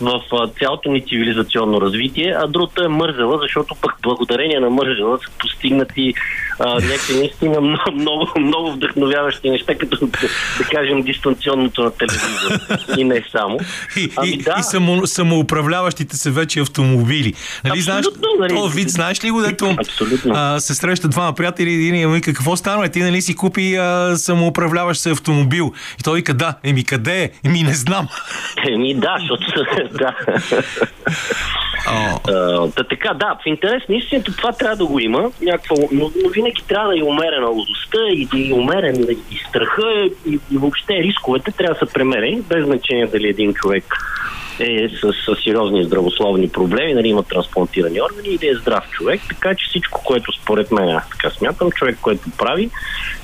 [0.00, 0.22] в
[0.58, 6.14] цялото ни цивилизационно развитие, а другото е мързела, защото пък благодарение на мързела са постигнати
[6.60, 13.24] някакви наистина много, много, много вдъхновяващи неща, като да, кажем дистанционното на телевизор и не
[13.32, 13.58] само.
[13.96, 14.56] И, ами, да.
[14.58, 17.34] и само, самоуправляващите се вече автомобили.
[17.64, 18.06] Нали, знаеш,
[18.38, 19.76] нали, то вид, знаеш ли го, дето
[20.30, 22.88] а, се срещат двама приятели и един вика, какво стана?
[22.88, 25.72] Ти нали си купи а, самоуправляващ се автомобил?
[26.00, 26.54] И той вика, да.
[26.64, 27.30] Еми къде е?
[27.44, 28.08] Еми не знам.
[28.68, 29.44] Еми да, защото
[29.98, 30.14] да.
[31.88, 32.74] Oh.
[32.74, 35.30] Та така, да, в интерес на истината това трябва да го има,
[35.92, 40.38] но, но винаги трябва да е умерена лудостта и да е умерен и страха и,
[40.50, 43.84] и въобще рисковете трябва да са премерени, без значение дали един човек
[44.60, 49.54] е с, с сериозни здравословни проблеми, нали, има трансплантирани органи или е здрав човек, така
[49.54, 52.70] че всичко, което според мен, аз така смятам, човек, който прави,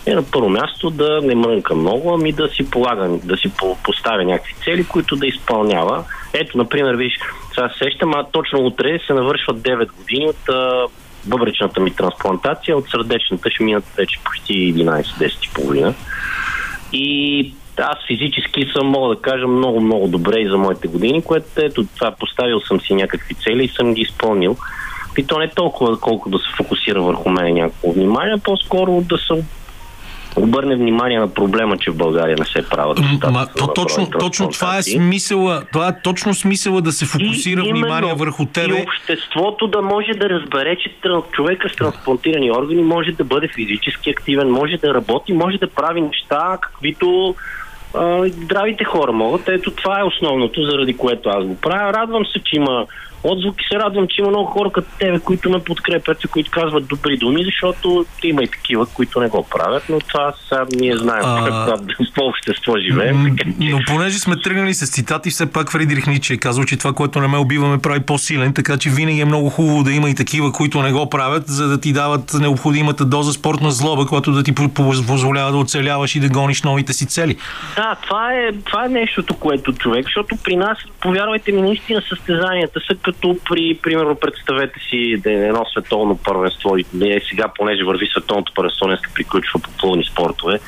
[0.07, 3.51] е на първо място да не мрънка много, ами да си полага, да си
[3.85, 6.05] поставя някакви цели, които да изпълнява.
[6.33, 7.12] Ето, например, виж,
[7.55, 10.87] сега сещам, а точно утре се навършват 9 години от а,
[11.25, 15.95] бъбречната ми трансплантация, от сърдечната ще минат вече почти 11-10 и половина.
[16.92, 21.46] И аз физически съм, мога да кажа, много, много добре и за моите години, което
[21.56, 24.56] ето това поставил съм си някакви цели и съм ги изпълнил.
[25.18, 29.44] И то не толкова, колко да се фокусира върху мен някакво внимание, по-скоро да се
[30.37, 32.98] обърне внимание на проблема, че в България не се правят
[33.58, 37.98] то, точно, точно това е смисъла, това е точно смисъла да се фокусира и, внимание
[37.98, 38.78] именно, върху тебе.
[38.78, 40.94] И обществото да може да разбере, че
[41.32, 46.00] човека с трансплантирани органи може да бъде физически активен, може да работи, може да прави
[46.00, 47.35] неща, каквито
[48.26, 49.48] здравите хора могат.
[49.48, 51.92] Ето това е основното, заради което аз го правя.
[51.92, 52.87] Радвам се, че има
[53.24, 56.87] отзвуки се радвам, че има много хора като тебе, които ме подкрепят и които казват
[56.87, 61.22] добри думи, защото има и такива, които не го правят, но това сега ние знаем
[61.24, 61.66] а...
[61.66, 61.80] как
[62.14, 63.37] по общество живеем.
[63.61, 67.20] Но понеже сме тръгнали с цитати, все пак Фридрих Ниче е казал, че това, което
[67.20, 70.52] не ме убиваме, прави по-силен, така че винаги е много хубаво да има и такива,
[70.52, 74.54] които не го правят, за да ти дават необходимата доза спортна злоба, която да ти
[75.06, 77.37] позволява да оцеляваш и да гониш новите си цели.
[77.76, 82.80] Да, това е, това е нещото, което човек, защото при нас, повярвайте ми, наистина състезанията
[82.87, 87.85] са като при, примерно, представете си да е едно световно първенство и е сега, понеже
[87.85, 90.59] върви световното първенство, днес приключва по пълни спортове.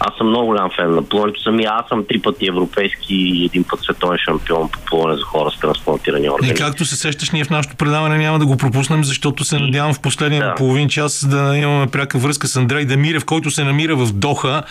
[0.00, 1.42] Аз съм много голям фен на плуването.
[1.42, 5.50] Сами аз съм три пъти европейски и един път световен шампион по плуване за хора
[5.50, 6.52] с трансплантирани органи.
[6.52, 9.94] И както се сещаш, ние в нашото предаване няма да го пропуснем, защото се надявам
[9.94, 10.54] в последния да.
[10.54, 14.62] половин час да имаме пряка връзка с Андрей Демирев, който се намира в Доха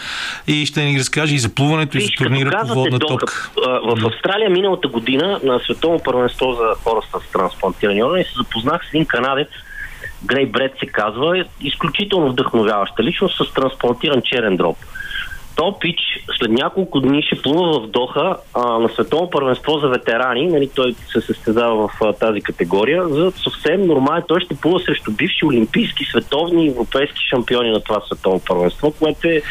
[0.47, 3.49] и ще ни разкаже и за плуването, и за турнира по водна топка.
[3.83, 8.89] В Австралия миналата година на световно първенство за хора с трансплантирани органи се запознах с
[8.93, 9.47] един канадец,
[10.25, 14.77] Грей Бред се казва, изключително вдъхновяваща личност с трансплантиран черен дроб.
[15.55, 15.99] Топич
[16.39, 20.47] след няколко дни ще плува в Доха а, на световно първенство за ветерани.
[20.47, 23.07] Нали, той се състезава в а, тази категория.
[23.07, 28.01] За съвсем нормално той ще плува срещу бивши олимпийски, световни и европейски шампиони на това
[28.01, 29.41] световно първенство, което е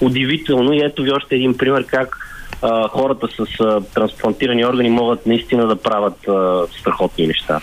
[0.00, 0.72] удивително.
[0.72, 2.18] И ето ви още един пример как
[2.62, 7.60] а, хората с а, трансплантирани органи могат наистина да правят а, страхотни неща.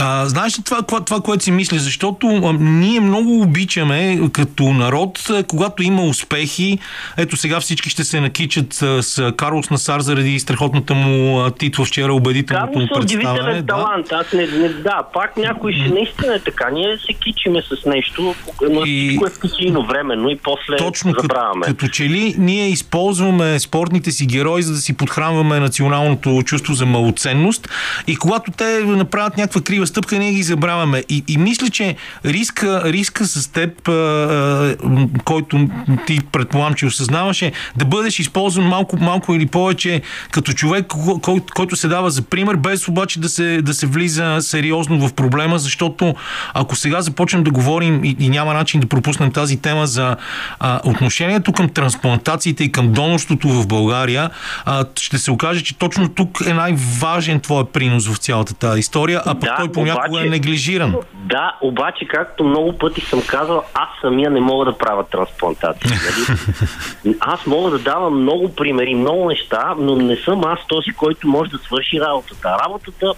[0.00, 1.78] А, знаеш ли това, това, това, което си мисля?
[1.78, 6.78] Защото а, ние много обичаме като народ, когато има успехи.
[7.16, 12.12] Ето сега всички ще се накичат с, с Карлос Насар заради страхотната му титла вчера,
[12.14, 13.62] убедителното му е представяне.
[13.62, 13.66] Да.
[13.66, 14.12] талант.
[14.12, 16.70] Аз не, не, да, пак някой ще наистина е така.
[16.70, 18.34] Ние се кичиме с нещо,
[18.70, 19.08] но и...
[19.08, 21.60] всичко е стихийно временно и после Точно забравяме.
[21.66, 26.74] Като, като че ли ние използваме спортните си герои, за да си подхранваме националното чувство
[26.74, 27.68] за малоценност
[28.06, 31.02] и когато те направят някаква крива стъпка ние ги забравяме.
[31.08, 34.76] И, и мисля, че риска, риска с теб, а,
[35.24, 35.68] който
[36.06, 40.86] ти предполагам, че осъзнаваше, да бъдеш използван малко, малко или повече като човек,
[41.22, 45.14] кой, който се дава за пример, без обаче да се, да се влиза сериозно в
[45.14, 46.14] проблема, защото
[46.54, 50.16] ако сега започнем да говорим и, и няма начин да пропуснем тази тема за
[50.60, 54.30] а, отношението към трансплантациите и към донорството в България,
[54.64, 59.22] а, ще се окаже, че точно тук е най-важен твой принос в цялата тази история,
[59.26, 60.94] а пък да, той понякога обаче, е неглижиран.
[61.14, 65.90] Да, обаче, както много пъти съм казал, аз самия не мога да правя трансплантация.
[65.90, 67.16] Нали?
[67.20, 71.50] аз мога да давам много примери, много неща, но не съм аз този, който може
[71.50, 72.56] да свърши работата.
[72.64, 73.12] Работата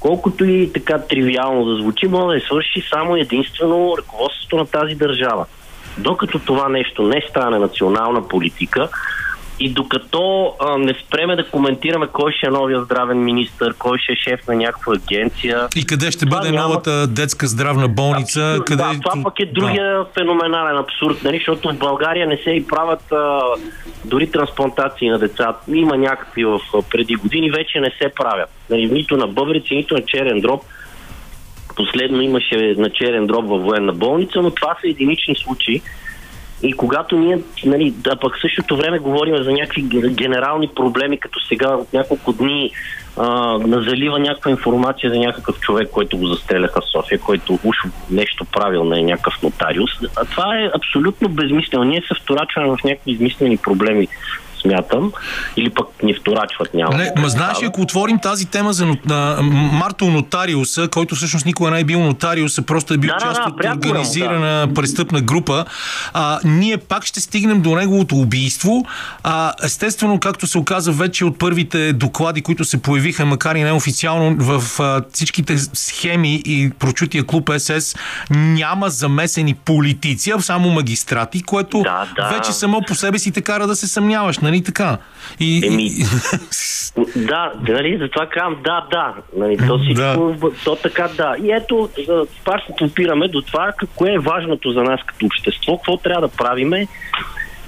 [0.00, 4.94] колкото и така тривиално да звучи, може да я свърши само единствено ръководството на тази
[4.94, 5.46] държава.
[5.98, 8.88] Докато това нещо не стане национална политика,
[9.60, 14.12] и докато а, не спреме да коментираме кой ще е новия здравен министр, кой ще
[14.12, 15.68] е шеф на някаква агенция.
[15.76, 16.68] И къде ще бъде няма...
[16.68, 18.40] новата детска здравна болница.
[18.40, 18.82] Да, къде...
[18.82, 20.06] да, това пък е другия да.
[20.18, 21.36] феноменален абсурд, нали?
[21.36, 23.40] защото в България не се и правят а,
[24.04, 25.56] дори трансплантации на деца.
[25.68, 28.50] Има някакви в преди години, вече не се правят.
[28.70, 28.86] Нали?
[28.86, 30.62] Нито на бъбрици, нито на черен дроб.
[31.76, 35.82] Последно имаше на черен дроб във военна болница, но това са единични случаи.
[36.62, 41.40] И когато ние, нали, да пък в същото време говорим за някакви генерални проблеми, като
[41.40, 42.70] сега от няколко дни
[43.16, 47.76] а, залива някаква информация за някакъв човек, който го застреляха в София, който уж
[48.10, 49.90] нещо правил на някакъв нотариус.
[50.16, 51.84] А това е абсолютно безмислено.
[51.84, 54.08] Ние се вторачваме в някакви измислени проблеми
[54.62, 55.12] смятам,
[55.56, 56.96] или пък ни вторачват, няма.
[56.96, 59.42] Не, ма знаеш, ако отворим тази тема за а,
[59.72, 63.40] Марто Нотариуса, който всъщност никога не е бил нотариус, а просто е бил да, част
[63.42, 64.74] да, от организирана да.
[64.74, 65.64] престъпна група,
[66.12, 68.84] а, ние пак ще стигнем до неговото убийство.
[69.22, 74.36] А, естествено, както се оказа вече от първите доклади, които се появиха, макар и неофициално,
[74.38, 77.98] в а, всичките схеми и прочутия клуб СС
[78.30, 82.28] няма замесени политици, а само магистрати, което да, да.
[82.28, 84.98] вече само по себе си те кара да се съмняваш нали така?
[85.40, 85.90] И, Еми.
[87.16, 89.14] Да, нали, затова казвам да, да.
[89.36, 90.50] Нали, то всичко, да.
[90.64, 91.36] то така да.
[91.42, 91.88] И ето,
[92.44, 96.36] пак се опираме до това, кое е важното за нас като общество, какво трябва да
[96.36, 96.86] правиме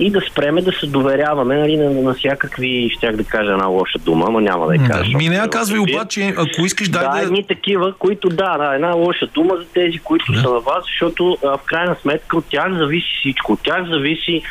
[0.01, 3.99] и да спреме да се доверяваме нали, на, на всякакви, щях да кажа една лоша
[3.99, 5.13] дума, но няма да я кажа.
[5.13, 5.19] Да.
[5.19, 7.11] Ми не я казвай обаче, ако искаш дай да...
[7.11, 10.41] Да, едни такива, които да, да, една лоша дума за тези, които да.
[10.41, 13.53] са на вас, защото а, в крайна сметка от тях зависи всичко.
[13.53, 14.43] От тях зависи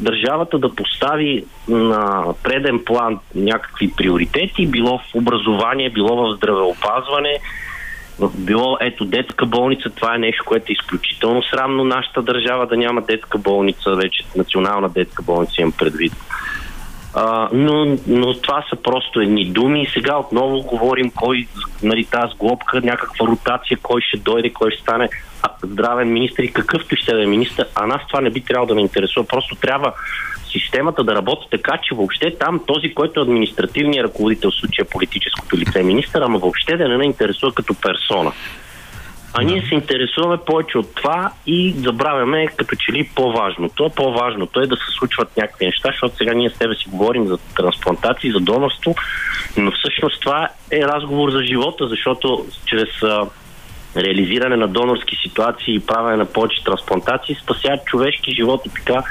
[0.00, 7.38] държавата да постави на преден план някакви приоритети, било в образование, било в здравеопазване,
[8.34, 13.00] било ето детска болница, това е нещо, което е изключително срамно нашата държава да няма
[13.00, 16.12] детска болница, вече национална детска болница имам предвид.
[17.14, 21.46] А, но, но това са просто едни думи сега отново говорим кой,
[21.82, 25.08] нали, тази глобка, някаква ротация, кой ще дойде, кой ще стане
[25.62, 28.74] здравен министр и какъвто ще да е министр, а нас това не би трябвало да
[28.74, 29.26] ни интересува.
[29.26, 29.92] Просто трябва
[30.52, 35.56] системата да работи така, че въобще там този, който е административният ръководител, в случая политическото
[35.56, 38.32] лице министър, ама въобще да не не интересува като персона.
[39.34, 43.90] А ние се интересуваме повече от това и забравяме като че ли по-важното.
[43.96, 47.38] По-важното е да се случват някакви неща, защото сега ние с тебе си говорим за
[47.56, 48.94] трансплантации, за донорство,
[49.56, 52.88] но всъщност това е разговор за живота, защото чрез
[53.96, 59.02] реализиране на донорски ситуации и правене на повече трансплантации спасяват човешки живот и така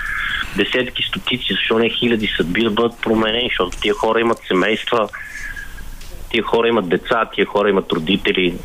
[0.55, 5.10] десетки, стотици, защо не хиляди съдби да бъдат променени, защото тия хора имат семейства,
[6.29, 8.55] тия хора имат деца, тия хора имат родители.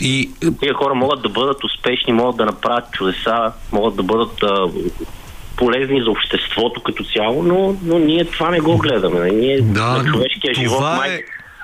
[0.00, 0.30] И...
[0.60, 4.66] Тия хора могат да бъдат успешни, могат да направят чудеса, могат да бъдат а,
[5.56, 9.30] полезни за обществото като цяло, но, но ние това не го гледаме.
[9.30, 11.22] Ние да, на човешкия живот това май...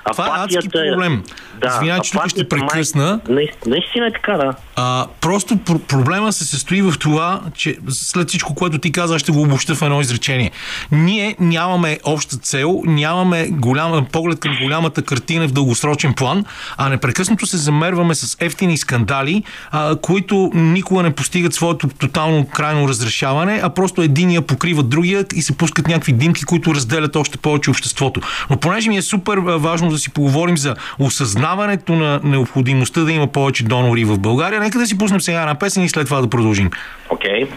[0.09, 0.11] Е...
[0.11, 1.23] Това е адски проблем.
[1.61, 3.19] Да, Извинявай, че тук ще прекъсна.
[3.29, 3.47] Май...
[3.65, 4.53] Наистина е така, да.
[4.75, 9.31] А, просто пр- проблема се състои в това, че след всичко, което ти каза, ще
[9.31, 10.51] го обобща в едно изречение.
[10.91, 16.45] Ние нямаме обща цел, нямаме голям, поглед към голямата картина в дългосрочен план,
[16.77, 22.87] а непрекъснато се замерваме с ефтини скандали, а, които никога не постигат своето тотално крайно
[22.89, 27.69] разрешаване, а просто единия покрива другия и се пускат някакви димки, които разделят още повече
[27.69, 28.21] обществото.
[28.49, 33.27] Но понеже ми е супер важно да си поговорим за осъзнаването на необходимостта да има
[33.27, 36.27] повече донори в България, нека да си пуснем сега на песен и след това да
[36.27, 36.69] продължим.
[37.09, 37.43] Окей.
[37.43, 37.49] Okay.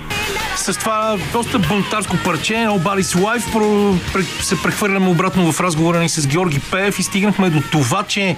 [0.57, 3.95] С това доста бунтарско парче, Обалис Life, про,
[4.43, 8.37] се прехвърляме обратно в разговора ни с Георги Пеев и стигнахме до това, че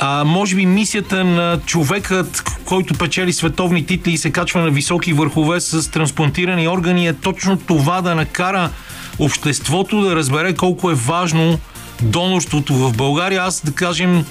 [0.00, 5.12] а, може би мисията на човекът, който печели световни титли и се качва на високи
[5.12, 8.70] върхове с трансплантирани органи е точно това да накара
[9.18, 11.58] обществото да разбере колко е важно
[12.02, 13.42] донорството в България.
[13.42, 14.24] Аз, да кажем,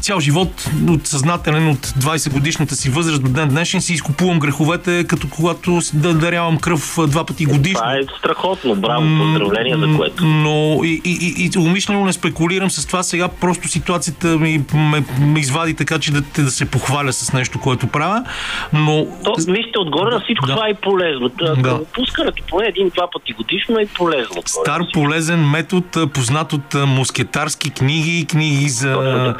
[0.00, 5.04] цял живот от съзнателен от 20 годишната си възраст до ден днешен си изкупувам греховете,
[5.08, 7.80] като когато да дарявам кръв два пъти годишно.
[7.80, 10.24] Това е страхотно, браво, поздравления за което.
[10.24, 15.04] Но и, и, и, и умишлено не спекулирам с това, сега просто ситуацията ми ме,
[15.20, 18.24] ме извади така, че да, да се похваля с нещо, което правя.
[18.72, 19.06] Но...
[19.24, 20.54] То, вижте, отгоре на всичко да.
[20.54, 21.28] това е полезно.
[21.38, 21.80] Да.
[21.94, 24.42] Пускането поне един-два пъти годишно е полезно.
[24.46, 29.34] Стар полезен метод, познат от мускетарски книги, книги за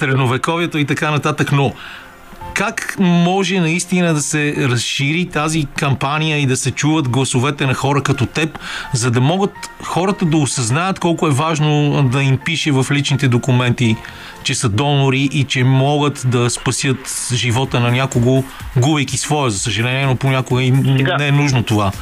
[0.00, 1.72] средновековието и така нататък, но
[2.54, 8.02] как може наистина да се разшири тази кампания и да се чуват гласовете на хора
[8.02, 8.58] като теб,
[8.94, 9.52] за да могат
[9.84, 13.96] хората да осъзнаят колко е важно да им пише в личните документи,
[14.42, 18.44] че са донори и че могат да спасят живота на някого,
[18.76, 20.82] губейки своя, за съжаление, но понякога им
[21.18, 21.92] не е нужно това.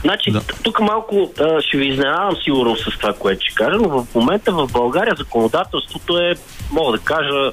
[0.00, 0.40] Значи, да.
[0.62, 4.52] тук малко а, ще ви изненадам сигурно с това, което ще кажа, но в момента
[4.52, 6.34] в България законодателството е,
[6.72, 7.52] мога да кажа,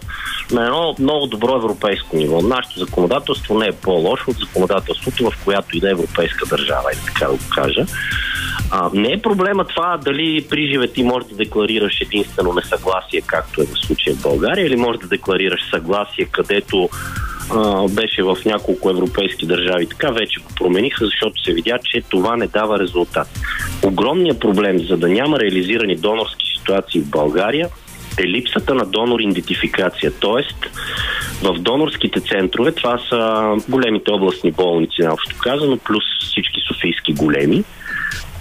[0.51, 2.41] на едно много добро европейско ниво.
[2.41, 7.01] Нашето законодателство не е по-лошо от законодателството, в която и да е европейска държава, или
[7.05, 7.85] така да го кажа.
[8.71, 13.61] А, не е проблема това дали при живе ти можеш да декларираш единствено несъгласие, както
[13.61, 16.89] е в случая в България, или можеш да декларираш съгласие, където
[17.53, 19.89] а, беше в няколко европейски държави.
[19.89, 23.27] Така вече го промениха, защото се видя, че това не дава резултат.
[23.83, 27.69] Огромният проблем, за да няма реализирани донорски ситуации в България,
[28.19, 30.11] е липсата на донор идентификация.
[30.19, 30.57] Тоест,
[31.43, 37.63] в донорските центрове, това са големите областни болници, наобщо казано, плюс всички софийски големи,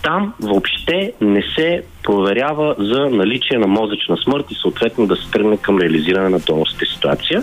[0.02, 5.56] там въобще не се проверява за наличие на мозъчна смърт и съответно да се тръгне
[5.56, 7.42] към реализиране на донорската ситуация.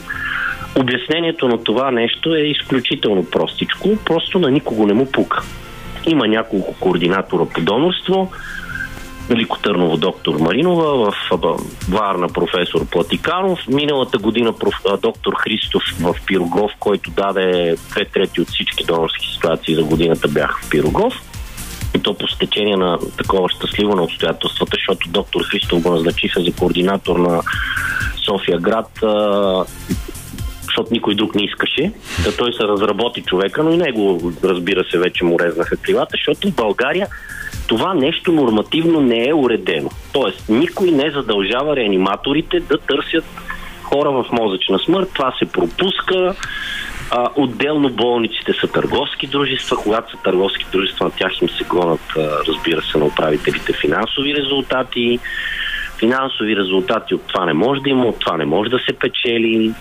[0.80, 5.44] Обяснението на това нещо е изключително простичко, просто на никого не му пука.
[6.08, 8.32] Има няколко координатора по донорство,
[9.30, 11.14] Велико Търново доктор Маринова, в
[11.90, 18.48] Варна професор Платиканов, миналата година проф, доктор Христов в Пирогов, който даде две трети от
[18.48, 21.22] всички донорски ситуации за годината бяха в Пирогов
[21.96, 26.54] и то по стечение на такова щастливо на обстоятелствата, защото доктор Христов го назначиха за
[26.54, 27.42] координатор на
[28.26, 28.90] София град,
[30.64, 31.92] защото никой друг не искаше.
[32.24, 36.50] Да той се разработи човека, но и него, разбира се, вече му резнаха крилата, защото
[36.50, 37.08] в България
[37.68, 39.90] това нещо нормативно не е уредено.
[40.14, 43.26] Тоест, никой не задължава реаниматорите да търсят
[43.84, 45.10] хора в мозъчна смърт.
[45.14, 46.36] Това се пропуска.
[47.12, 49.78] А, отделно болниците са търговски дружества.
[49.78, 52.02] Когато са търговски дружества, на тях им се гонат,
[52.48, 55.20] разбира се, на управителите финансови резултати.
[56.00, 59.74] Финансови резултати от това не може да има, от това не може да се печели.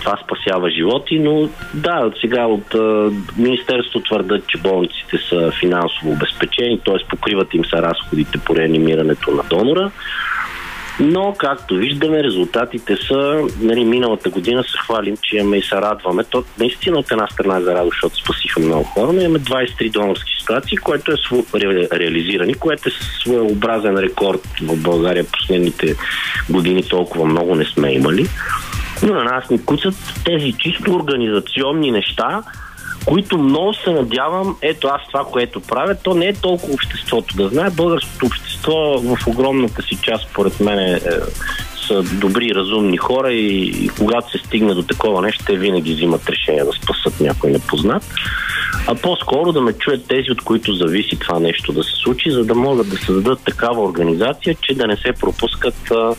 [0.00, 6.80] Това спасява животи, но да, сега от а, Министерството твърдат, че болниците са финансово обезпечени,
[6.84, 7.08] т.е.
[7.08, 9.90] покриват им са разходите по реанимирането на донора.
[11.00, 16.24] Но, както виждаме, резултатите са, нали, миналата година се хвалим, че имаме и се радваме.
[16.24, 20.32] То наистина от една страна е за защото спасиха много хора, но имаме 23 донорски
[20.40, 21.16] ситуации, което е
[21.54, 25.96] ре, реализирани, което е своеобразен рекорд в България последните
[26.50, 28.26] години толкова много не сме имали.
[29.02, 32.42] Но на нас ни куцат тези чисто организационни неща,
[33.06, 37.48] които много се надявам, ето аз това, което правя, то не е толкова обществото да
[37.48, 37.70] знае.
[37.70, 41.00] Българското общество в огромната си част, според мен, е,
[41.86, 46.28] са добри, разумни хора и, и когато се стигне до такова нещо, те винаги взимат
[46.28, 48.02] решение да спасат някой непознат.
[48.86, 52.44] А по-скоро да ме чуят тези, от които зависи това нещо да се случи, за
[52.44, 56.14] да могат да създадат такава организация, че да не се пропускат а,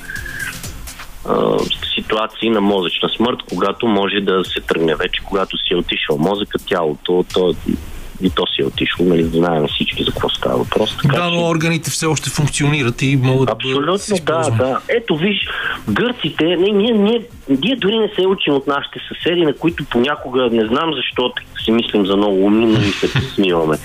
[1.95, 6.57] ситуации на мозъчна смърт, когато може да се тръгне вече, когато си е отишъл мозъка,
[6.67, 7.55] тялото, то
[8.21, 10.97] и то си е отишло, нали, знаем всички за какво става въпрос.
[11.01, 11.45] Така, да, но че...
[11.45, 14.79] органите все още функционират и могат Абсолютно, да да, да.
[14.89, 15.37] Ето виж,
[15.89, 20.49] гърците, не, ние, ние, ние дори не се учим от нашите съседи, на които понякога
[20.51, 21.33] не знам защо
[21.63, 23.77] си мислим за много умни, но и се смиваме.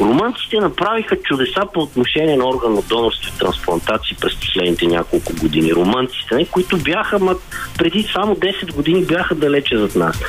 [0.00, 5.72] Румънците направиха чудеса по отношение на органно донорство и трансплантации през последните няколко години.
[5.72, 7.34] Румънците, не, които бяха, ма,
[7.78, 10.20] преди само 10 години бяха далече зад нас.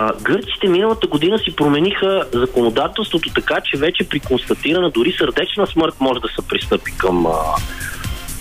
[0.00, 5.94] А, гърците миналата година си промениха законодателството така, че вече при констатирана дори сърдечна смърт
[6.00, 7.30] може да се пристъпи към а,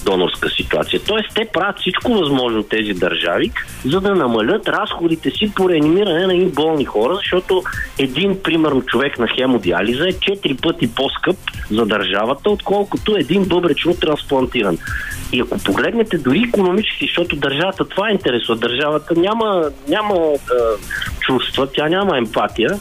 [0.08, 1.00] донорска ситуация.
[1.08, 3.52] Тоест, те правят всичко възможно тези държави,
[3.86, 7.64] за да намалят разходите си по реанимиране на им болни хора, защото
[7.98, 11.38] един, примерно, човек на хемодиализа е 4 пъти по-скъп
[11.72, 14.78] за държавата, отколкото един бъбречно трансплантиран.
[15.34, 20.38] И ако погледнете дори економически, защото държавата това е интересува, държавата няма, няма е,
[21.20, 22.80] чувства, тя няма емпатия,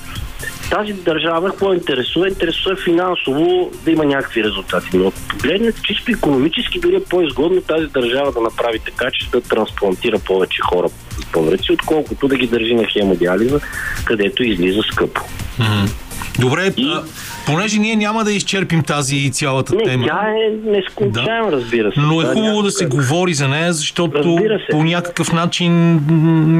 [0.70, 2.28] тази държава какво интересува?
[2.28, 4.88] Интересува финансово да има някакви резултати.
[4.94, 10.18] Но погледнете чисто економически, дори е по-изгодно тази държава да направи така, че да трансплантира
[10.18, 13.60] повече хора с отколкото да ги държи на хемодиализа,
[14.04, 15.20] където излиза скъпо.
[15.60, 16.05] Mm-hmm.
[16.40, 16.92] Добре, и...
[16.92, 17.02] а,
[17.46, 20.06] понеже ние няма да изчерпим тази цялата не, тема.
[20.06, 21.56] Тя е нескончаема, да.
[21.56, 22.00] разбира се.
[22.00, 26.00] Но е хубаво да се говори за нея, защото по някакъв начин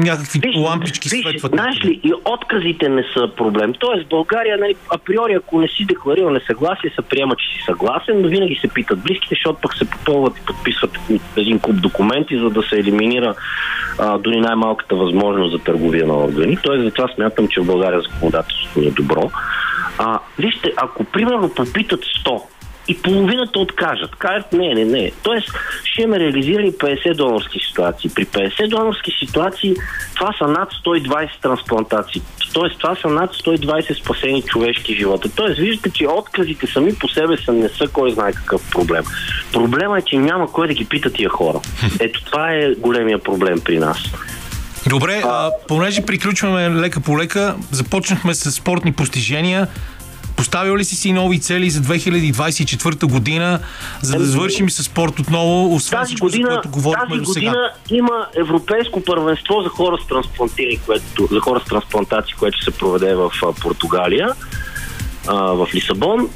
[0.03, 1.51] някакви виж, лампички виж, светват.
[1.51, 3.73] Знаеш ли, и отказите не са проблем.
[3.79, 8.27] Тоест, България, нали, априори, ако не си декларирал несъгласие, се приема, че си съгласен, но
[8.27, 10.91] винаги се питат близките, защото пък се попълват и подписват
[11.37, 13.35] един куп документи, за да се елиминира
[13.99, 16.57] а, дори най-малката възможност за търговия на органи.
[16.63, 19.31] Тоест, затова смятам, че в България законодателството е добро.
[19.97, 22.41] А, вижте, ако примерно попитат 100
[22.87, 25.11] и половината откажат, кажат не, не, не.
[25.23, 25.49] Тоест,
[25.83, 28.11] ще имаме реализирани 50 донорски ситуации.
[28.15, 29.75] При 50 донорски ситуации
[30.15, 32.21] това са над 120 трансплантации.
[32.53, 35.29] Тоест, това са над 120 спасени човешки живота.
[35.35, 39.03] Тоест, виждате, че отказите сами по себе са не са кой знае какъв проблем.
[39.53, 41.59] Проблема е, че няма кой да ги пита тия хора.
[41.99, 43.97] Ето това е големия проблем при нас.
[44.89, 49.67] Добре, а, понеже приключваме лека по лека, започнахме с спортни постижения.
[50.35, 53.59] Поставил ли си си нови цели за 2024 година,
[54.01, 57.49] за да завършим с спорт отново, освен тази всичко, година, за което говорихме до сега?
[57.49, 62.71] година има европейско първенство за хора с трансплантирани, което, за хора с трансплантации, което се
[62.71, 63.31] проведе в
[63.61, 64.29] Португалия,
[65.27, 66.29] а, в Лисабон.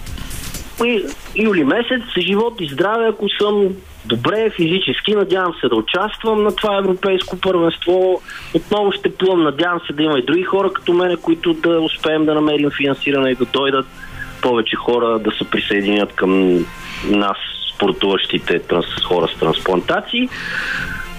[0.86, 1.04] И,
[1.36, 3.70] юли месец, живот и здраве, ако съм
[4.06, 5.16] добре физически.
[5.16, 8.22] Надявам се да участвам на това европейско първенство.
[8.54, 9.44] Отново ще плувам.
[9.44, 13.30] Надявам се да има и други хора като мене, които да успеем да намерим финансиране
[13.30, 13.86] и да дойдат
[14.42, 16.54] повече хора да се присъединят към
[17.06, 17.38] нас,
[17.76, 20.30] спортуващите транс, хора с трансплантации.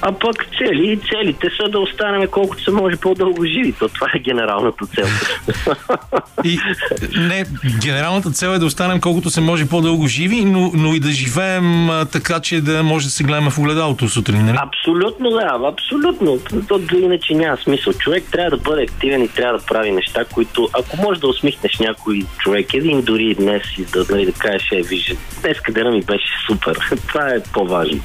[0.05, 3.72] А пък цели, целите са да останем колкото се може по-дълго живи.
[3.72, 5.07] То това е генералната цел.
[6.44, 6.59] И,
[7.16, 7.44] не,
[7.80, 11.90] генералната цел е да останем колкото се може по-дълго живи, но, но и да живеем
[11.90, 14.44] а, така, че да може да се гледаме в огледалото сутрин.
[14.44, 14.59] Нали?
[14.61, 16.38] Абсолютно да, абсолютно.
[16.68, 17.92] То, то, иначе няма смисъл.
[17.92, 21.78] Човек трябва да бъде активен и трябва да прави неща, които, ако може да усмихнеш
[21.78, 26.03] някой човек, един дори днес и да, да, да кажеш, е, виж, днес къде ми
[26.03, 26.78] беше супер.
[27.09, 28.00] това е по-важно.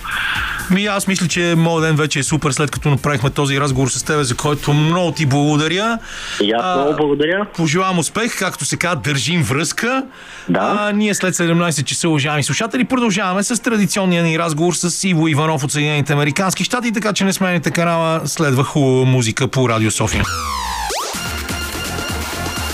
[0.71, 4.03] Ми, аз мисля, че моят ден вече е супер, след като направихме този разговор с
[4.03, 5.99] тебе, за който много ти благодаря.
[6.41, 7.45] И аз много благодаря.
[7.55, 10.03] Пожелавам успех, както се казва, държим връзка.
[10.49, 10.77] Да.
[10.79, 15.63] А, ние след 17 часа, уважаеми слушатели, продължаваме с традиционния ни разговор с Иво Иванов
[15.63, 20.23] от Съединените Американски щати, така че не смените канала, следва хубава музика по Радио София.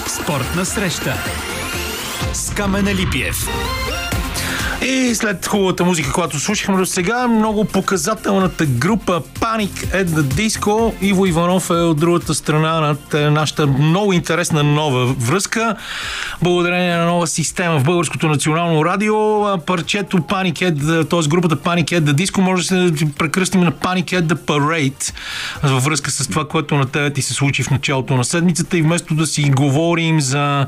[0.08, 1.14] Спортна среща
[2.34, 3.48] с Камена Липиев.
[4.86, 10.94] И след хубавата музика, която слушахме до сега, много показателната група Panic at the Disco.
[11.02, 15.76] Иво Иванов е от другата страна на нашата много интересна нова връзка.
[16.42, 19.16] Благодарение на нова система в Българското национално радио,
[19.58, 21.30] парчето Panic at, т.е.
[21.30, 25.14] групата Panic at the Disco може да се прекръстим на Panic at the Parade
[25.64, 28.82] във връзка с това, което на тебе ти се случи в началото на седмицата и
[28.82, 30.66] вместо да си говорим за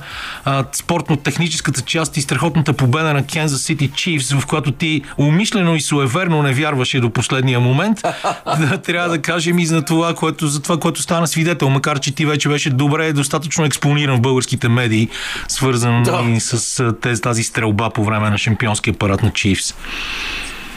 [0.73, 6.43] спортно-техническата част и страхотната победа на Kansas City Chiefs, в която ти умишлено и суеверно
[6.43, 8.01] не вярваше до последния момент,
[8.59, 12.15] да, трябва да кажем и за това, което, за това, което стана свидетел, макар че
[12.15, 15.09] ти вече беше добре, достатъчно експониран в българските медии,
[15.47, 16.23] свързан да.
[16.35, 19.75] и с тези, тази стрелба по време на шампионския парад на Chiefs.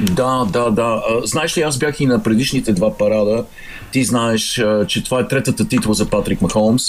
[0.01, 1.03] Да, да, да.
[1.25, 3.45] Знаеш ли, аз бях и на предишните два парада.
[3.93, 6.83] Ти знаеш, че това е третата титла за Патрик Махомс.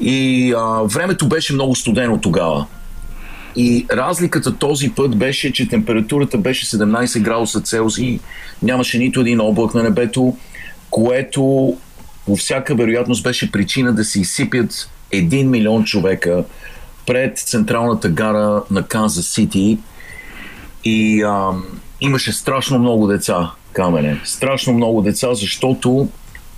[0.00, 2.66] И а, времето беше много студено тогава.
[3.56, 8.20] И разликата този път беше, че температурата беше 17 градуса Целзий,
[8.62, 10.36] нямаше нито един облак на небето,
[10.90, 11.76] което
[12.26, 16.44] по всяка вероятност беше причина да се изсипят 1 милион човека
[17.06, 19.78] пред централната гара на Канзас Сити.
[20.84, 21.50] И а,
[22.00, 24.20] имаше страшно много деца, камене.
[24.24, 26.08] Страшно много деца, защото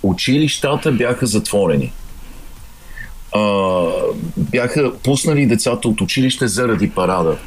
[0.03, 1.93] училищата бяха затворени
[3.35, 3.85] а,
[4.37, 7.37] бяха пуснали децата от училище заради парада.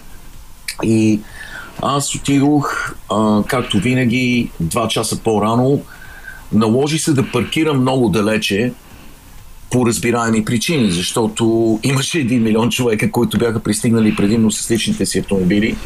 [0.82, 1.20] И
[1.82, 5.80] аз отидох, а, както винаги, два часа по-рано.
[6.52, 8.72] Наложи се да паркирам много далече,
[9.72, 15.18] по разбираеми причини, защото имаше един милион човека, които бяха пристигнали предимно с личните си
[15.18, 15.76] автомобили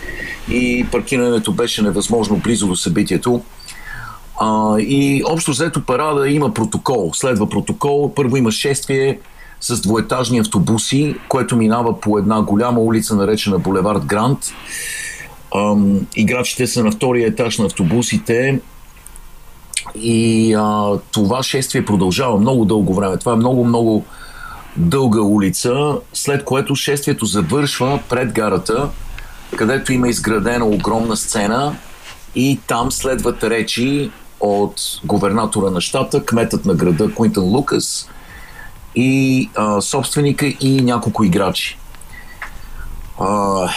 [0.50, 3.42] и паркирането беше невъзможно близо до събитието.
[4.40, 8.14] А, и общо взето парада има протокол, следва протокол.
[8.14, 9.18] Първо има шествие,
[9.66, 14.38] с двоетажни автобуси, което минава по една голяма улица, наречена Булевард Грант.
[16.16, 18.60] Играчите са на втория етаж на автобусите
[19.94, 23.16] и а, това шествие продължава много дълго време.
[23.16, 24.04] Това е много-много
[24.76, 28.88] дълга улица, след което шествието завършва пред гарата,
[29.56, 31.76] където има изградена огромна сцена
[32.34, 34.10] и там следват речи
[34.40, 38.08] от губернатора на щата, кметът на града Куинтън Лукас
[38.96, 41.78] и а, собственика и няколко играчи.
[43.20, 43.68] А,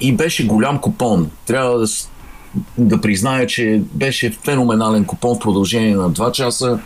[0.00, 1.30] и беше голям купон.
[1.46, 1.86] Трябва да,
[2.78, 6.78] да призная, че беше феноменален купон в продължение на 2 часа.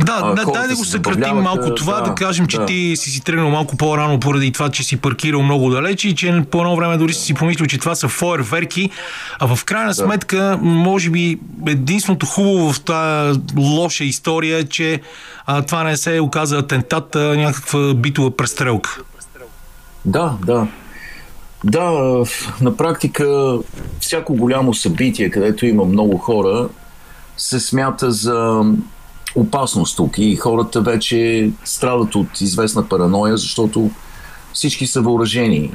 [0.00, 2.66] Да, а, да, дай да го съкратим малко това, да, да кажем, че да.
[2.66, 6.42] ти си си тръгнал малко по-рано поради това, че си паркирал много далече и че
[6.50, 8.90] по едно време дори си си помислил, че това са фойерверки,
[9.38, 9.94] а в крайна да.
[9.94, 15.00] сметка, може би единственото хубаво в тази лоша история е, че
[15.46, 18.98] а, това не се оказа атентат, а някаква битова престрелка.
[20.04, 20.66] Да, да.
[21.64, 21.90] Да,
[22.60, 23.56] на практика
[24.00, 26.68] всяко голямо събитие, където има много хора,
[27.36, 28.64] се смята за
[29.34, 33.90] опасност тук и хората вече страдат от известна параноя, защото
[34.52, 35.72] всички са въоръжени.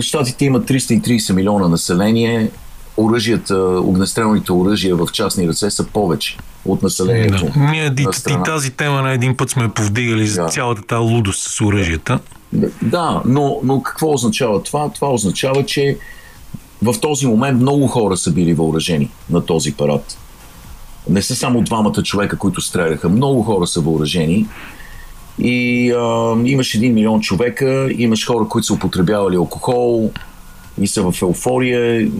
[0.00, 2.50] Штатите има 330 милиона население,
[2.96, 7.44] оръжията, огнестрелните оръжия в частни ръце са повече от населението.
[7.44, 7.60] Да.
[7.60, 10.48] Ние и, и тази тема на един път сме повдигали за да.
[10.48, 12.18] цялата тази лудост с оръжията.
[12.82, 14.88] Да, но, но какво означава това?
[14.88, 15.98] Това означава, че
[16.82, 20.18] в този момент много хора са били въоръжени на този парад.
[21.08, 23.08] Не са само двамата човека, които стреляха.
[23.08, 24.46] Много хора са въоръжени.
[25.38, 30.10] И а, имаш един милион човека, имаш хора, които са употребявали алкохол
[30.80, 32.10] и са в еуфория,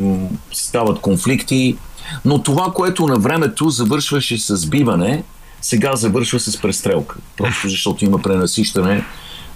[0.53, 1.77] стават конфликти.
[2.25, 5.23] Но това, което на времето завършваше с биване,
[5.61, 7.17] сега завършва с престрелка.
[7.37, 9.05] Просто защото има пренасищане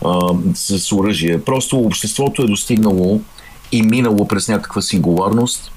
[0.04, 0.18] а,
[0.54, 1.40] с оръжие.
[1.40, 3.20] Просто обществото е достигнало
[3.72, 5.72] и минало през някаква сингуларност,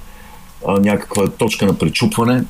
[0.68, 2.44] а, някаква точка на пречупване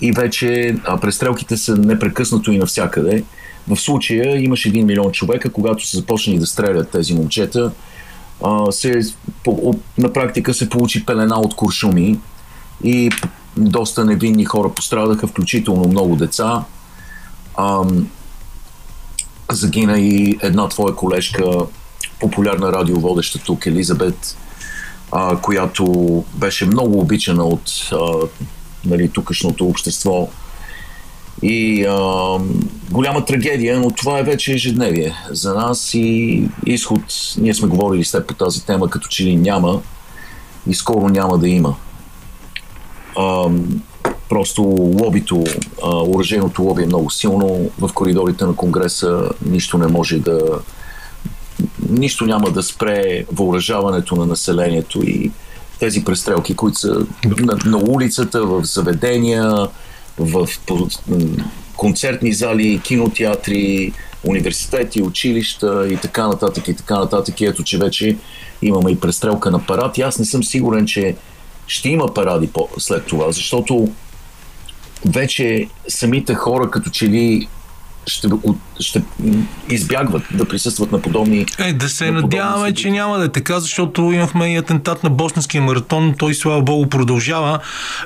[0.00, 3.24] и вече а, престрелките са непрекъснато и навсякъде.
[3.68, 7.72] В случая имаш един милион човека, когато са започнали да стрелят тези момчета,
[8.44, 9.00] а, се,
[9.44, 12.18] по, на практика се получи пелена от куршуми
[12.84, 13.10] и
[13.56, 16.64] доста невинни хора пострадаха, включително много деца.
[17.56, 17.84] А,
[19.52, 21.44] загина и една твоя колежка,
[22.20, 24.36] популярна радиоводеща тук, Елизабет,
[25.12, 27.96] а, която беше много обичана от а,
[28.86, 30.28] нали, тукашното общество.
[31.42, 32.38] И а,
[32.90, 37.00] голяма трагедия, но това е вече ежедневие за нас и изход,
[37.38, 39.82] ние сме говорили с теб по тази тема, като че ли няма
[40.68, 41.74] и скоро няма да има.
[43.18, 43.50] А,
[44.28, 44.62] просто
[45.02, 45.44] лобито,
[45.82, 47.70] оръженото лоби е много силно.
[47.78, 50.40] В коридорите на Конгреса нищо не може да.
[51.88, 55.30] Нищо няма да спре въоръжаването на населението и
[55.78, 57.06] тези престрелки, които са
[57.38, 59.68] на, на улицата, в заведения,
[60.18, 60.48] в
[61.76, 63.92] концертни зали, кинотеатри,
[64.24, 67.40] университети, училища и така нататък и така нататък.
[67.40, 68.16] И ето, че вече
[68.62, 69.98] имаме и престрелка на парад.
[69.98, 71.16] И аз не съм сигурен, че
[71.66, 73.88] ще има паради след това, защото
[75.04, 77.48] вече самите хора като че ли
[78.06, 78.28] ще,
[78.80, 79.02] ще
[79.70, 81.46] избягват да присъстват на подобни.
[81.58, 85.62] Е, да се надяваме, че няма да е така, защото имахме и атентат на Босненския
[85.62, 87.58] маратон, той слава Богу продължава,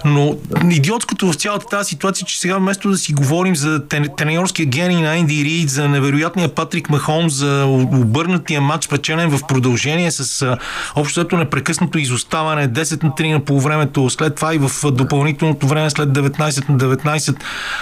[0.04, 0.74] но да.
[0.74, 3.82] идиотското в цялата тази ситуация, че сега вместо да си говорим за
[4.16, 10.10] треньорския гений на Инди Рид, за невероятния Патрик Махом, за обърнатия матч, печелен в продължение
[10.10, 10.56] с
[10.96, 16.08] общото непрекъснато изоставане 10 на 3 на полувремето, след това и в допълнителното време след
[16.08, 17.36] 19 на 19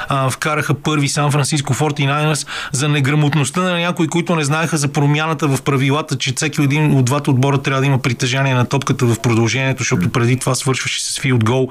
[0.09, 4.89] а, вкараха първи Сан Франциско Форти 49ers, за неграмотността на някои, които не знаеха за
[4.89, 9.07] промяната в правилата, че всеки един от двата отбора трябва да има притежание на топката
[9.07, 11.69] в продължението, защото преди това свършваше с филд гол.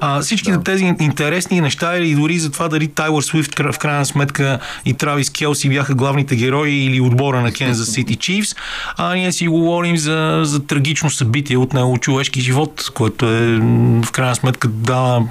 [0.00, 0.62] А, всички да.
[0.62, 5.30] тези интересни неща или дори за това дали Тайлър Суифт в крайна сметка и Травис
[5.30, 8.54] Келси бяха главните герои или отбора на Кензас Сити Чифс,
[8.96, 13.60] а ние си говорим за, за трагично събитие от него човешки живот, което е
[14.02, 15.22] в крайна сметка дава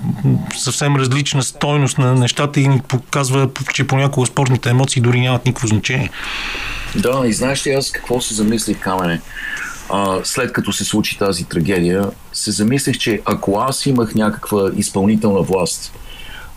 [0.58, 5.46] съвсем различна стойност на нещата и ни показва, че понякога спорт спортните емоции дори нямат
[5.46, 6.10] никакво значение.
[6.96, 9.22] Да, и знаеш ли аз какво се замислих, Камене?
[9.90, 15.42] А, след като се случи тази трагедия, се замислих, че ако аз имах някаква изпълнителна
[15.42, 15.94] власт,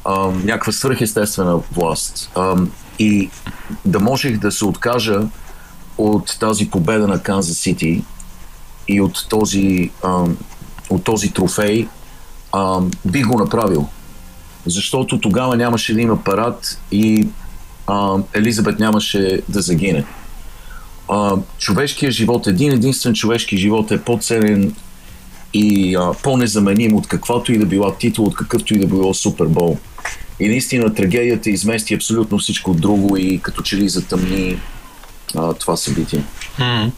[0.05, 2.57] а, някаква свръхестествена власт а,
[2.99, 3.31] и
[3.85, 5.21] да можех да се откажа
[5.99, 8.05] от тази победа на Канзас Сити
[8.89, 10.25] и от този, а,
[10.91, 11.89] от този трофей,
[12.53, 13.89] а, бих го направил.
[14.67, 17.29] Защото тогава нямаше да има парад и
[17.87, 20.05] а, Елизабет нямаше да загине.
[21.09, 24.75] А, човешкият живот, един единствен човешки живот е по-ценен
[25.55, 29.79] и а, по-незаменим от каквато и да била титул, от какъвто и да било Супербол.
[30.41, 34.59] И наистина трагедията измести абсолютно всичко друго и като че ли затъмни
[35.37, 36.23] а, това събитие.
[36.59, 36.91] Mm.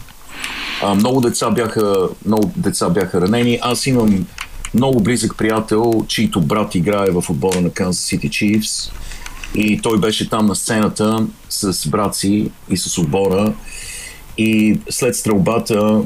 [0.82, 3.58] А, много, деца бяха, много деца бяха ранени.
[3.62, 4.26] Аз имам
[4.74, 8.90] много близък приятел, чийто брат играе в отбора на Kansas City Chiefs.
[9.54, 13.52] И той беше там на сцената с брат си и с отбора.
[14.38, 16.02] И след стрелбата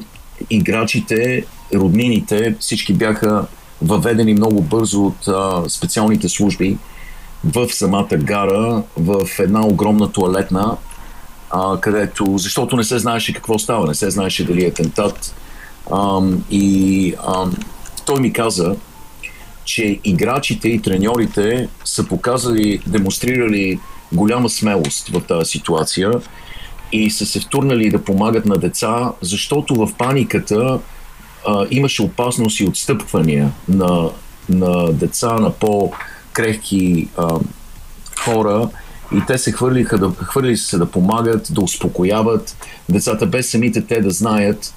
[0.51, 3.47] играчите, роднините, всички бяха
[3.83, 6.79] въведени много бързо от а, специалните служби
[7.45, 10.77] в самата гара, в една огромна туалетна,
[11.51, 15.35] а, където, защото не се знаеше какво става, не се знаеше дали е атентат.
[15.93, 16.21] А,
[16.51, 17.47] и а,
[18.07, 18.77] той ми каза,
[19.65, 23.79] че играчите и треньорите са показали, демонстрирали
[24.13, 26.13] голяма смелост в тази ситуация
[26.93, 30.79] и са се втурнали да помагат на деца, защото в паниката
[31.47, 34.11] а, имаше опасност и отстъпвания на,
[34.49, 37.39] на деца, на по-крехки а,
[38.25, 38.69] хора
[39.15, 42.57] и те се хвърлиха да, хвърлили се да помагат, да успокояват
[42.89, 44.75] децата, без самите те да знаят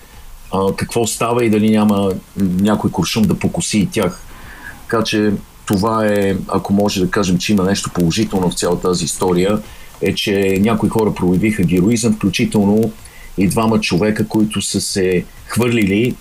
[0.54, 4.25] а, какво става и дали няма някой куршум да покуси и тях.
[4.90, 5.32] Така че
[5.66, 9.60] това е, ако може да кажем, че има нещо положително в цялата тази история,
[10.02, 12.92] е, че някои хора проявиха героизъм, включително
[13.38, 16.16] и двама човека, които са се хвърлили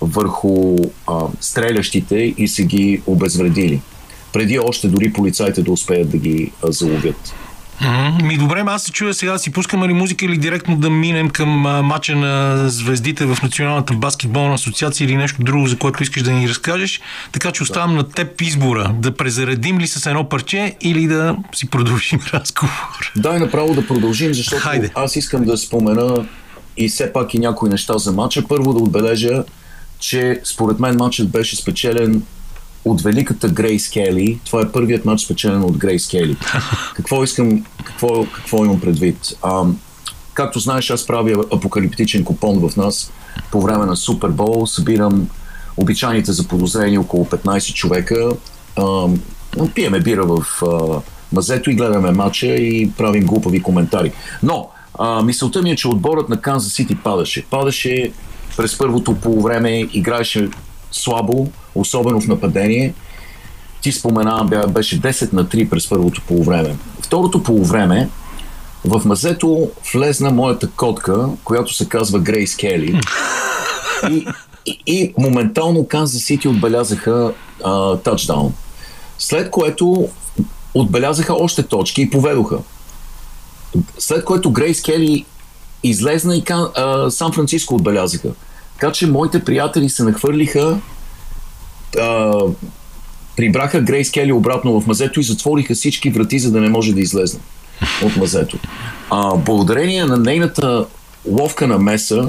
[0.00, 3.80] върху а, стрелящите и са ги обезвредили.
[4.32, 7.34] Преди още дори полицайите да успеят да ги а, заловят.
[8.22, 11.66] Ми добре, аз се чуя сега, си пускаме ли музика или директно да минем към
[11.66, 16.32] а, мача на звездите в Националната баскетболна асоциация или нещо друго, за което искаш да
[16.32, 17.00] ни разкажеш.
[17.32, 17.96] Така че оставам да.
[17.96, 23.12] на теб избора да презаредим ли с едно парче или да си продължим разговор.
[23.16, 24.90] Дай направо да продължим, защото Хайде.
[24.94, 26.26] аз искам да спомена
[26.76, 28.42] и все пак и някои неща за мача.
[28.48, 29.44] Първо да отбележа,
[29.98, 32.22] че според мен матчът беше спечелен
[32.86, 34.40] от великата Грейс Кели.
[34.44, 36.36] Това е първият матч спечелен от Грейс Кели.
[36.94, 39.18] Какво искам, какво, какво имам предвид?
[39.42, 39.64] А,
[40.34, 43.12] както знаеш, аз правя апокалиптичен купон в нас
[43.52, 44.66] по време на Супербол.
[44.66, 45.28] Събирам
[45.76, 48.30] обичайните за подозрение около 15 човека.
[48.76, 49.08] А,
[49.74, 51.00] пиеме бира в а,
[51.32, 54.12] мазето и гледаме матча и правим глупави коментари.
[54.42, 54.68] Но
[54.98, 57.44] а, мисълта ми е, че отборът на Канзас Сити падаше.
[57.50, 58.12] Падаше
[58.56, 60.48] през първото полувреме, играеше
[60.92, 61.50] слабо,
[61.80, 62.94] особено в нападение.
[63.80, 66.76] Ти спомена, беше 10 на 3 през първото полувреме.
[67.00, 68.08] Второто полувреме,
[68.84, 73.00] в мазето влезна моята котка, която се казва Грейс Кели.
[74.10, 74.26] И,
[74.66, 77.32] и, и моментално Канзас Сити отбелязаха
[77.64, 78.54] а, тачдаун.
[79.18, 80.08] След което
[80.74, 82.58] отбелязаха още точки и поведоха.
[83.98, 85.24] След което Грейс Кели
[85.82, 86.44] излезна и
[87.10, 88.28] Сан Франциско отбелязаха.
[88.72, 90.78] Така че моите приятели се нахвърлиха,
[92.00, 92.32] а,
[93.36, 97.00] прибраха Грейс Кели обратно в мазето и затвориха всички врати, за да не може да
[97.00, 97.40] излезне
[98.02, 98.58] от мазето.
[99.10, 100.86] А, благодарение на нейната
[101.26, 102.28] ловка на меса,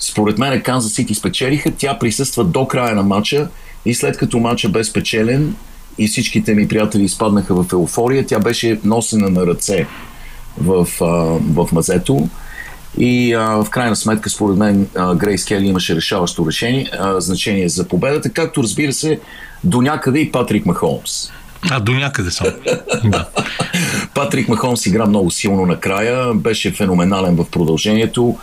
[0.00, 3.48] според мен Канзас Сити спечелиха, тя присъства до края на матча
[3.86, 5.54] и след като матча бе спечелен
[5.98, 9.86] и всичките ми приятели изпаднаха в еуфория, тя беше носена на ръце
[10.58, 11.04] в, а,
[11.54, 12.28] в мазето.
[12.98, 17.68] И а, в крайна сметка, според мен, а, Грейс Кели имаше решаващо решение, а, значение
[17.68, 19.20] за победата, както разбира се,
[19.64, 21.30] до някъде и Патрик Махолмс.
[21.70, 22.46] А, до някъде съм.
[23.04, 23.28] да.
[24.14, 28.38] Патрик Махомс игра много силно накрая, беше феноменален в продължението.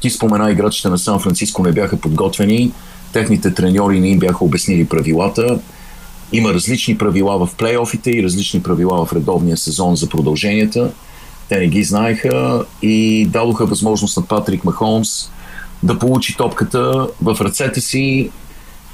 [0.00, 2.72] Ти спомена, играчите на Сан Франциско не бяха подготвени,
[3.12, 5.58] техните треньори не им бяха обяснили правилата.
[6.32, 10.90] Има различни правила в плейофите и различни правила в редовния сезон за продълженията.
[11.52, 15.30] Те не ги знаеха и дадоха възможност на Патрик Махомс
[15.82, 18.30] да получи топката в ръцете си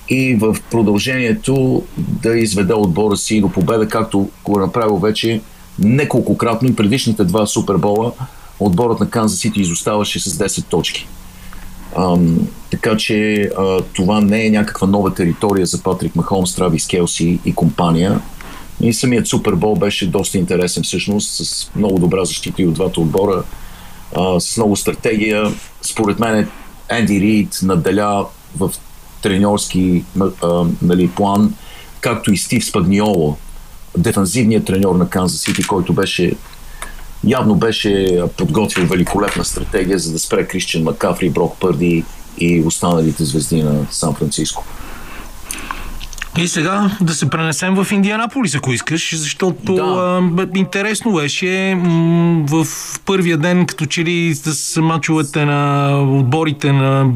[0.09, 5.41] и в продължението да изведе отбора си до победа, както го е направил вече
[5.79, 8.13] неколкократно и предишните два супербола
[8.61, 11.09] отборът на Канзас Сити изоставаше с 10 точки.
[11.97, 17.39] Ам, така че а, това не е някаква нова територия за Патрик Махомс, Травис Келси
[17.45, 18.21] и компания.
[18.81, 23.43] И самият Супербол беше доста интересен всъщност, с много добра защита и от двата отбора,
[24.17, 25.53] а, с много стратегия.
[25.83, 26.49] Според мен
[26.89, 28.27] Енди Рид наделя
[28.57, 28.71] в
[29.23, 30.05] треньорски
[30.83, 31.55] нали, план,
[32.01, 33.37] както и Стив Спагниоло,
[33.99, 36.33] дефанзивният треньор на Канзас Сити, който беше
[37.25, 42.05] явно беше подготвил великолепна стратегия, за да спре Крищен Макафри, Брок Пърди
[42.39, 44.65] и останалите звезди на Сан Франциско.
[46.39, 49.83] И сега да се пренесем в Индианаполис, ако искаш, защото да.
[50.39, 52.67] а, интересно беше м- в
[53.05, 57.11] първия ден, като че ли с мачовете на отборите на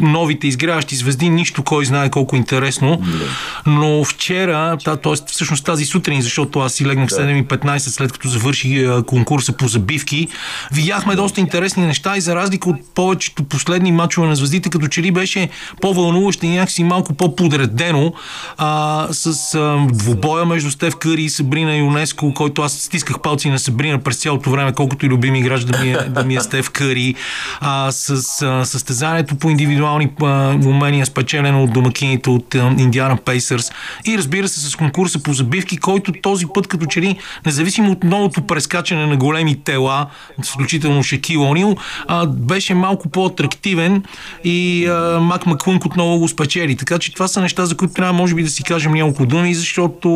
[0.00, 2.96] новите изгряващи звезди, нищо кой знае колко интересно.
[2.96, 3.24] Да.
[3.66, 5.12] Но вчера, т.е.
[5.26, 7.16] всъщност тази сутрин, защото аз си легнах да.
[7.16, 10.28] 7.15 след като завърши конкурса по забивки,
[10.72, 15.02] видяхме доста интересни неща и за разлика от повечето последни мачове на звездите, като че
[15.02, 15.48] ли беше
[15.80, 18.12] по-вълнуващо и някакси малко по-подредено
[18.58, 23.58] а, с а, двубоя между Стев Къри и Сабрина ЮНЕСКО, който аз стисках палци на
[23.58, 26.70] Сабрина през цялото време, колкото и любими играч да ми е, да ми е Стев
[26.70, 27.14] Къри,
[27.60, 33.70] а, с а, състезанието по индивидуални а, умения, спечелено от домакините от Индиана Пейсърс
[34.06, 38.04] и разбира се с конкурса по забивки, който този път като че ли, независимо от
[38.04, 40.06] новото прескачане на големи тела,
[40.44, 44.02] включително Шекил Онил, а, беше малко по-атрактивен
[44.44, 46.76] и а, Мак Маклънк отново го спечели.
[46.76, 49.54] Така че това са неща, за които трябва може би да си кажем няколко думи,
[49.54, 50.08] защото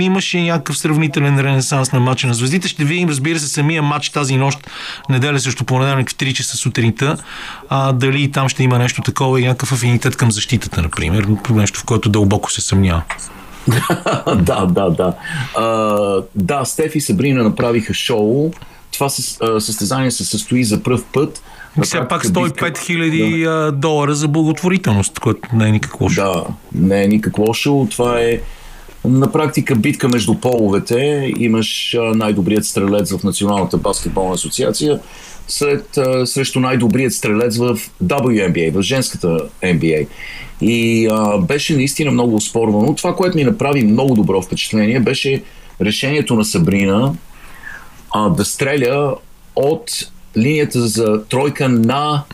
[0.00, 2.68] имаше някакъв сравнителен ренесанс на матча на звездите.
[2.68, 4.58] Ще видим, разбира се, самия матч тази нощ,
[5.08, 7.16] неделя също понеделник в 3 часа сутринта.
[7.68, 11.26] А, дали там ще има нещо такова и някакъв афинитет към защитата, например.
[11.50, 13.02] Нещо, в което дълбоко се съмнява.
[14.36, 15.14] да, да, да.
[15.56, 18.52] А, да, Стефи и Сабрина направиха шоу.
[18.92, 19.08] Това
[19.60, 21.42] състезание се състои за пръв път
[21.82, 23.72] все пак 105 хиляди да.
[23.72, 26.22] долара за благотворителност, което не е никак лошо.
[26.22, 26.44] Да,
[26.74, 27.86] не е никак лошо.
[27.90, 28.40] Това е
[29.04, 31.32] на практика битка между половете.
[31.38, 35.00] Имаш най-добрият стрелец в Националната баскетболна асоциация
[35.48, 40.06] след, срещу най-добрият стрелец в WNBA, в женската NBA.
[40.60, 42.94] И а, беше наистина много спорвано.
[42.94, 45.42] Това, което ми направи много добро впечатление, беше
[45.80, 47.12] решението на Сабрина
[48.10, 49.16] а, да стреля
[49.56, 49.90] от
[50.36, 52.24] линията за тройка на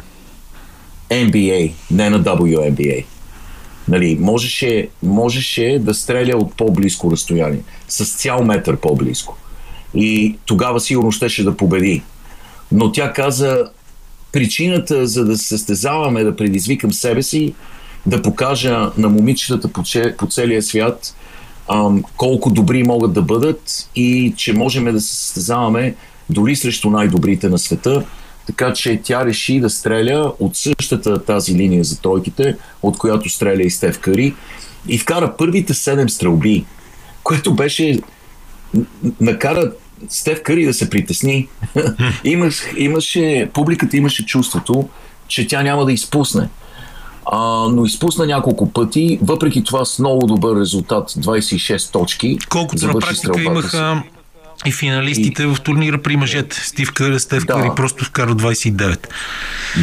[1.10, 3.04] NBA, не на WNBA.
[3.88, 9.36] Нали, можеше, можеше да стреля от по-близко разстояние, с цял метър по-близко.
[9.94, 12.02] И тогава сигурно щеше да победи.
[12.72, 13.70] Но тя каза,
[14.32, 17.54] причината за да се състезаваме, да предизвикам себе си,
[18.06, 21.14] да покажа на момичетата по, че, по целия свят
[21.68, 25.94] ам, колко добри могат да бъдат и че можем да се състезаваме
[26.30, 28.04] дори срещу най-добрите на света.
[28.46, 33.62] Така че тя реши да стреля от същата тази линия за тройките, от която стреля
[33.62, 34.34] и Стев Кари
[34.88, 36.64] и вкара първите седем стрелби,
[37.22, 38.00] което беше
[39.20, 39.72] накара
[40.08, 41.48] Стев Кари да се притесни.
[42.24, 44.88] Имаш, имаше, публиката имаше чувството,
[45.28, 46.48] че тя няма да изпусне.
[47.32, 52.38] А, но изпусна няколко пъти, въпреки това с много добър резултат 26 точки.
[52.48, 54.02] Колкото на практика имаха
[54.66, 55.46] и финалистите и...
[55.46, 56.56] в турнира при мъжете.
[56.56, 57.52] Стив Кър, Стев да.
[57.52, 59.06] Къри просто вкара 29.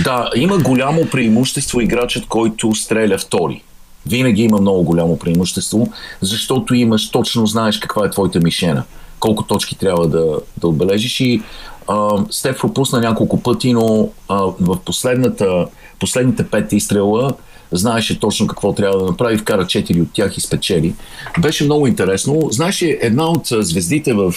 [0.03, 3.61] Да, има голямо преимущество играчът, който стреля втори.
[4.09, 8.83] Винаги има много голямо преимущество, защото имаш, точно знаеш каква е твоята мишена
[9.25, 11.19] колко точки трябва да, да отбележиш.
[11.19, 11.41] И
[11.87, 15.67] а, Стеф пропусна няколко пъти, но а, в последната,
[15.99, 17.33] последните пет изстрела
[17.77, 20.95] знаеше точно какво трябва да направи, вкара четири от тях и спечели.
[21.39, 22.47] Беше много интересно.
[22.51, 24.33] Знаеш, една от звездите в...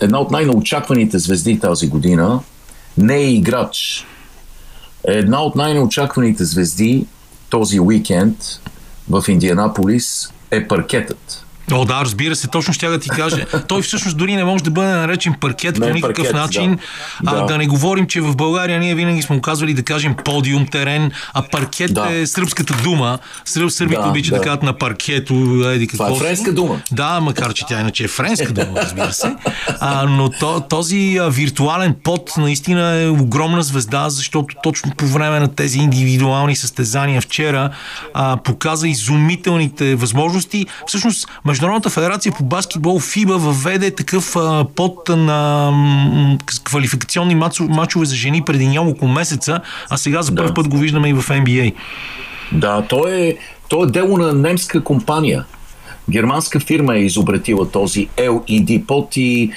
[0.00, 2.40] Една от най-неочакваните звезди тази година
[2.98, 4.06] не е играч.
[5.04, 7.06] Една от най-неочакваните звезди
[7.50, 8.36] този уикенд
[9.10, 11.43] в Индианаполис е паркетът.
[11.72, 13.46] О, да, разбира се, точно ще да ти кажа.
[13.68, 16.78] Той всъщност дори не може да бъде наречен паркет не, по никакъв паркет, начин.
[17.22, 17.30] Да.
[17.30, 17.46] А, да.
[17.46, 21.42] да не говорим, че в България ние винаги сме казвали да кажем подиум, терен, а
[21.42, 22.14] паркет да.
[22.14, 23.18] е сръбската дума.
[23.44, 24.38] Сръб, сърбите да, обичат да.
[24.38, 25.34] да кажат на паркето.
[25.74, 26.80] Еди, какво Това е френска дума.
[26.92, 29.36] Да, макар че тя иначе е френска дума, разбира се.
[29.80, 35.54] А, но то, този виртуален под наистина е огромна звезда, защото точно по време на
[35.54, 37.70] тези индивидуални състезания вчера
[38.14, 40.66] а, показа изумителните възможности.
[40.86, 48.16] Всъщност, Международната федерация по баскетбол ФИБА въведе такъв а, под на м, квалификационни мачове за
[48.16, 50.54] жени преди няколко месеца, а сега за първ да.
[50.54, 51.74] път го виждаме и в NBA.
[52.52, 53.36] Да, то е,
[53.68, 55.44] то е дело на немска компания.
[56.10, 59.50] Германска фирма е изобретила този LED под и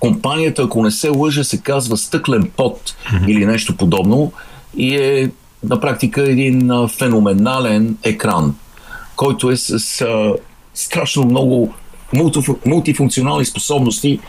[0.00, 3.28] компанията, ако не се лъжа, се казва стъклен пот mm-hmm.
[3.28, 4.32] или нещо подобно
[4.76, 5.30] и е
[5.64, 8.54] на практика един феноменален екран,
[9.16, 10.34] който е с а,
[10.74, 11.74] страшно много
[12.66, 14.20] мултифункционални способности.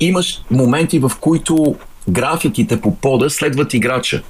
[0.00, 1.76] Имаш моменти, в които
[2.08, 4.22] графиките по пода следват играча.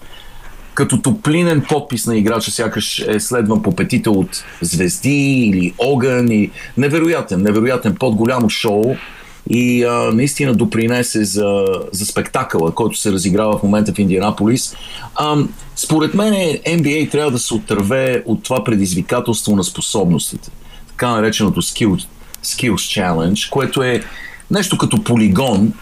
[0.75, 6.33] Като топлинен подпис на играча, сякаш е следван по петите от звезди или огън.
[6.33, 6.51] И...
[6.77, 8.95] Невероятен, невероятен под голямо шоу
[9.51, 14.77] и а, наистина допринесе за, за спектакъла, който се разиграва в момента в Индианаполис.
[15.15, 15.37] А,
[15.77, 16.33] според мен
[16.67, 20.51] NBA трябва да се отърве от това предизвикателство на способностите
[20.99, 22.07] така нареченото Skills,
[22.45, 24.03] Skills Challenge, което е
[24.51, 25.73] нещо като полигон,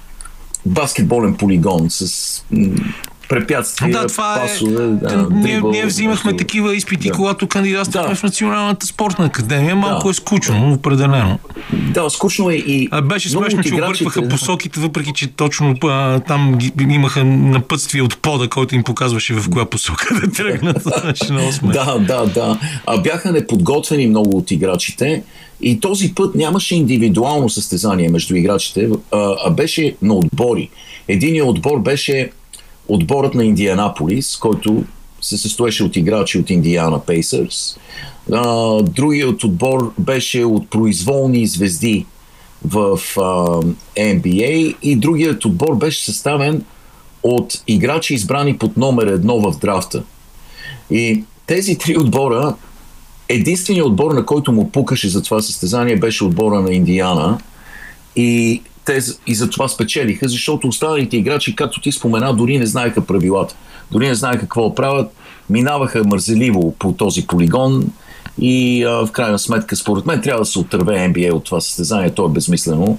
[0.66, 2.44] баскетболен полигон с
[3.28, 4.84] препятствия, да, това е- пасове.
[4.84, 6.44] Е, да, ние, дрибъл, ние взимахме нещо.
[6.44, 7.14] такива изпити, да.
[7.14, 8.16] когато кандидатствахме да.
[8.16, 9.76] в Националната спортна академия.
[9.76, 10.10] Малко да.
[10.10, 11.38] е скучно, определено.
[11.72, 12.88] Да, скучно е и.
[12.90, 14.28] А беше смешно, че объркваха да.
[14.28, 16.58] посоките, въпреки че точно а, там
[16.90, 20.82] имаха напътствие от пода, който им показваше в коя посока да тръгнат.
[21.62, 22.58] да, да, да.
[22.86, 25.22] А бяха неподготвени много от играчите.
[25.60, 30.70] И този път нямаше индивидуално състезание между играчите, а, а беше на отбори.
[31.08, 32.30] Единият отбор беше
[32.88, 34.84] отборът на Индианаполис, който
[35.20, 37.78] се състоеше от играчи от Индиана Пейсърс.
[38.82, 42.06] Другият отбор беше от произволни звезди
[42.64, 43.20] в а,
[43.96, 46.64] NBA и другият отбор беше съставен
[47.22, 50.02] от играчи избрани под номер едно в драфта.
[50.90, 52.54] И тези три отбора,
[53.28, 57.38] единственият отбор, на който му пукаше за това състезание, беше отбора на Индиана.
[58.16, 63.06] И те и за това спечелиха, защото останалите играчи, както ти спомена, дори не знаеха
[63.06, 63.54] правилата.
[63.90, 65.12] Дори не знаеха какво правят.
[65.50, 67.92] Минаваха мързеливо по този полигон
[68.38, 72.10] и а, в крайна сметка, според мен, трябва да се отърве NBA от това състезание.
[72.10, 72.98] То е безмислено.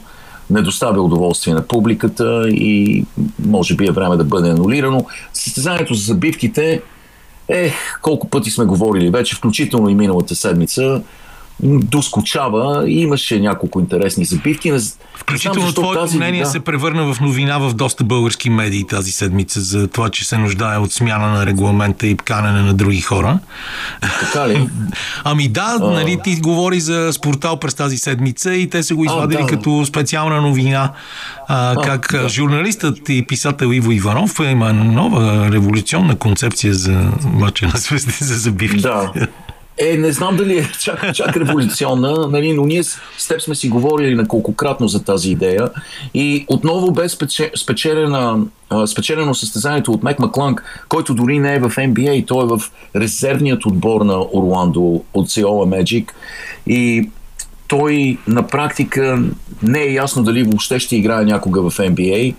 [0.49, 3.05] Не доставя удоволствие на публиката и
[3.45, 5.05] може би е време да бъде анулирано.
[5.33, 6.81] Състезанието за забивките,
[7.47, 11.01] ех, колко пъти сме говорили вече, включително и миналата седмица,
[11.63, 14.73] доскочава и имаше няколко интересни забивки.
[15.15, 16.49] Включително твоето тази, мнение да.
[16.49, 20.77] се превърна в новина в доста български медии тази седмица за това, че се нуждае
[20.77, 23.39] от смяна на регламента и канене на други хора.
[24.19, 24.69] Така ли?
[25.23, 25.91] ами да, а...
[25.91, 29.47] нали, ти говори за спортал през тази седмица и те са го извадили а, да.
[29.47, 30.91] като специална новина.
[31.47, 32.29] А, а, как да.
[32.29, 38.81] журналистът и писател Иво Иванов има нова революционна концепция за мача на звезди за забивки.
[38.81, 39.11] Да.
[39.79, 43.69] Е, не знам дали е чак, чак революционна, нали, но ние с теб сме си
[43.69, 45.69] говорили неколкократно за тази идея.
[46.13, 47.51] И отново бе спече-
[48.87, 52.61] спечелено състезанието от Мек Макланг, който дори не е в NBA, той е в
[52.95, 56.09] резервният отбор на Орландо от Сеола Magic.
[56.67, 57.09] И
[57.67, 59.23] той на практика
[59.63, 62.35] не е ясно дали въобще ще играе някога в NBA.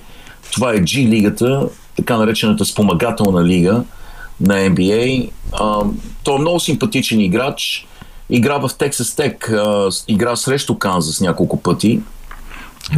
[0.52, 3.84] Това е G лигата, така наречената спомагателна лига
[4.40, 5.30] на NBA.
[5.52, 5.80] А,
[6.22, 7.86] той е много симпатичен играч.
[8.30, 12.00] Игра в Texas Tech, а, игра срещу Канзас няколко пъти.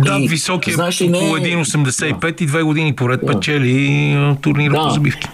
[0.05, 4.37] Да, И, висок е знаеш ли, не около 1,85 и две години поред печели а,
[4.43, 4.83] турнира Да.
[4.83, 5.29] по забивки.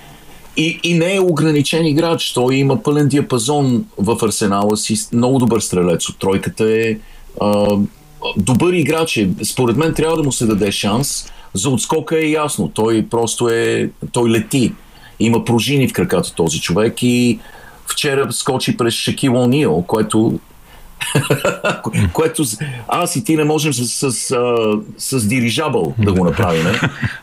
[0.56, 2.32] И, и не е ограничен играч.
[2.32, 4.96] Той има пълен диапазон в арсенала си.
[5.12, 6.96] Много добър стрелец от тройката е.
[7.40, 7.66] А,
[8.36, 9.28] добър играч е.
[9.44, 11.32] Според мен трябва да му се даде шанс.
[11.54, 12.68] За отскока е ясно.
[12.74, 13.90] Той просто е...
[14.12, 14.72] Той лети.
[15.20, 17.38] Има пружини в краката този човек и
[17.86, 20.38] вчера скочи през Шакил О'Нил, което
[22.12, 22.58] което с-
[22.88, 24.56] аз и ти не можем с, с, а,
[24.98, 26.66] с дирижабъл да го направим.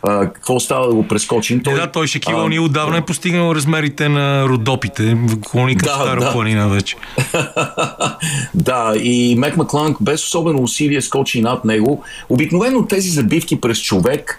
[0.02, 1.62] А, какво става да го прескочим?
[1.62, 5.92] Той, да, той Шакил а, О'Нил отдавна е постигнал размерите на Родопите, в колоника Да,
[5.92, 6.32] Стара да.
[6.32, 6.96] планина вече.
[8.54, 12.02] Да, и Мек Макланг без особено усилие скочи над него.
[12.28, 14.38] Обикновено тези забивки през човек,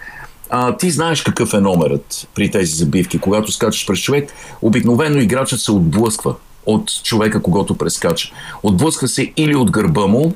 [0.50, 3.18] а, ти знаеш какъв е номерът при тези забивки.
[3.18, 4.32] Когато скачаш през човек,
[4.62, 6.34] обикновено играчът се отблъсква
[6.66, 8.32] от човека, когато прескача.
[8.62, 10.34] Отблъсква се или от гърба му,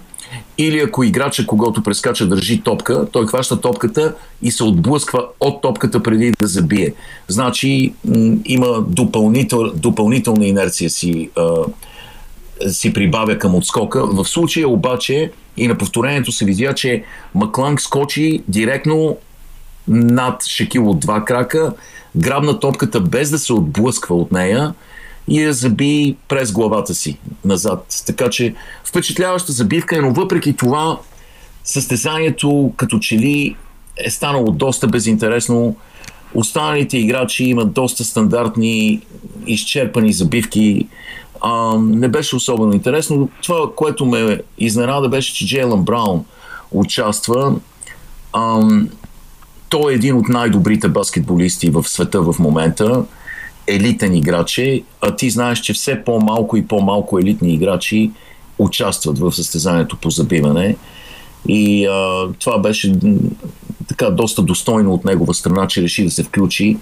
[0.59, 6.03] или ако играча, когато прескача, държи топка, той хваща топката и се отблъсква от топката
[6.03, 6.95] преди да забие.
[7.29, 11.49] Значи м- има допълнител, допълнителна инерция си а,
[12.69, 14.07] си прибавя към отскока.
[14.07, 17.05] В случая обаче и на повторението се видя, че
[17.35, 19.17] Макланг скочи директно
[19.89, 21.73] над Шекил от два крака,
[22.17, 24.75] грабна топката без да се отблъсква от нея
[25.29, 28.03] и я заби през главата си назад.
[28.07, 28.55] Така че
[28.85, 30.99] впечатляваща забивка е, но въпреки това
[31.65, 33.57] състезанието като че ли
[33.97, 35.77] е станало доста безинтересно.
[36.35, 39.01] Останалите играчи имат доста стандартни,
[39.47, 40.89] изчерпани забивки.
[41.41, 43.29] А, не беше особено интересно.
[43.43, 46.25] Това, което ме изненада, беше, че Джейлън Браун
[46.71, 47.55] участва.
[48.33, 48.69] А,
[49.71, 53.05] той е един от най-добрите баскетболисти в света в момента.
[53.67, 58.11] Елитен играч е, а ти знаеш, че все по-малко и по-малко елитни играчи
[58.59, 60.77] участват в състезанието по забиване.
[61.49, 62.95] И а, това беше
[63.89, 66.77] така доста достойно от негова страна, че реши да се включи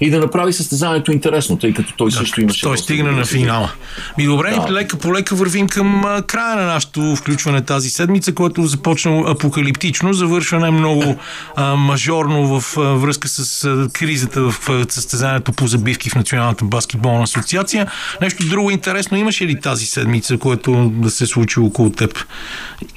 [0.00, 2.62] и да направи състезанието интересно, тъй като той също имаше.
[2.62, 3.72] Той стигна на финала.
[4.18, 4.72] Ми добре, Да.
[4.72, 10.58] лека по лека вървим към края на нашето включване тази седмица, което започна апокалиптично, завършва
[10.58, 11.16] не много
[11.56, 16.64] а, мажорно в а, връзка с а, кризата в а, състезанието по забивки в Националната
[16.64, 17.90] баскетболна асоциация.
[18.22, 22.24] Нещо друго интересно имаше ли тази седмица, което да се случи около теб?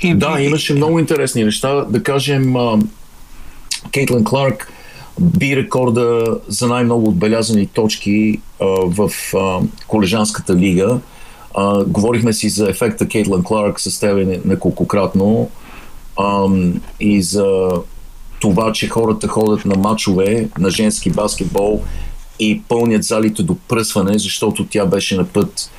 [0.02, 1.86] И, Да, имаше много интересни неща.
[1.90, 2.80] Да кажем, а,
[3.92, 4.72] Кейтлин Кларк
[5.20, 11.00] би рекорда за най-много отбелязани точки а, в а, колежанската лига.
[11.56, 15.50] А, говорихме си за ефекта Кейтлин Кларк с теб не- неколкократно
[16.20, 16.46] а,
[17.00, 17.70] и за
[18.40, 21.82] това, че хората ходят на матчове на женски баскетбол
[22.40, 25.72] и пълнят залите до пръсване, защото тя беше на път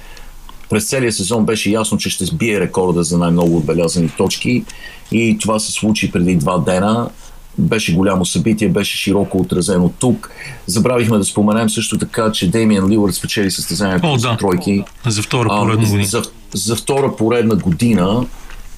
[0.72, 4.64] през целия сезон беше ясно, че ще сбие рекорда за най-много отбелязани точки
[5.12, 7.10] и това се случи преди два дена.
[7.58, 10.30] Беше голямо събитие, беше широко отразено тук.
[10.66, 14.36] Забравихме да споменем също така, че Демиан Ливърд спечели състезанието О, да.
[14.36, 16.04] тройки За втора поредна година.
[16.04, 16.22] за,
[16.54, 18.26] за втора поредна година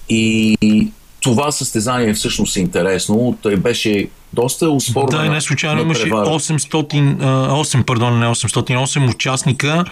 [0.08, 0.56] и
[1.20, 3.36] това състезание всъщност е интересно.
[3.42, 5.18] Той беше доста успорвано.
[5.18, 9.84] Да, и не случайно имаше 800, а, 8, пардон, не 800, 8 участника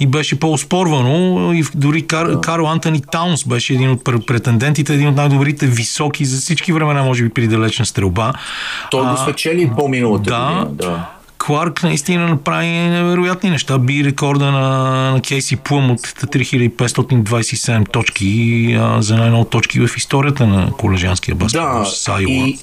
[0.00, 1.52] и беше по-оспорвано.
[1.52, 6.24] И дори Кар, Карл Антони Таунс беше един от пр- претендентите, един от най-добрите високи
[6.24, 8.32] за всички времена, може би при далечна стрелба.
[8.90, 10.64] Той го спечели по-миналата да.
[10.64, 10.66] година.
[10.72, 11.08] Да.
[11.38, 13.78] Кларк наистина направи невероятни неща.
[13.78, 14.68] Би рекорда на,
[15.12, 21.80] на Кейси Плъм от 3527 точки а, за най-много точки в историята на колежанския баскетбол
[21.80, 22.32] Да, с Айова.
[22.32, 22.58] и,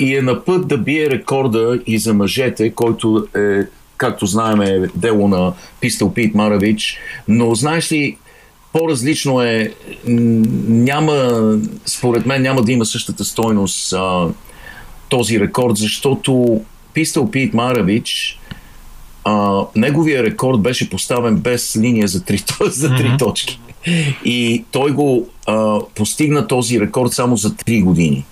[0.00, 3.60] и е на път да бие рекорда и за мъжете, който е,
[3.96, 6.98] както знаем, е дело на Пистел Пит Маравич.
[7.28, 8.16] Но знаеш ли,
[8.72, 9.72] по-различно е,
[10.06, 14.28] няма, според мен няма да има същата стойност а,
[15.08, 16.60] този рекорд, защото
[16.94, 18.40] Пистел Пит Маравич
[19.24, 23.60] а, неговия рекорд беше поставен без линия за три, за три точки.
[24.24, 28.24] И той го а, постигна този рекорд само за 3 години.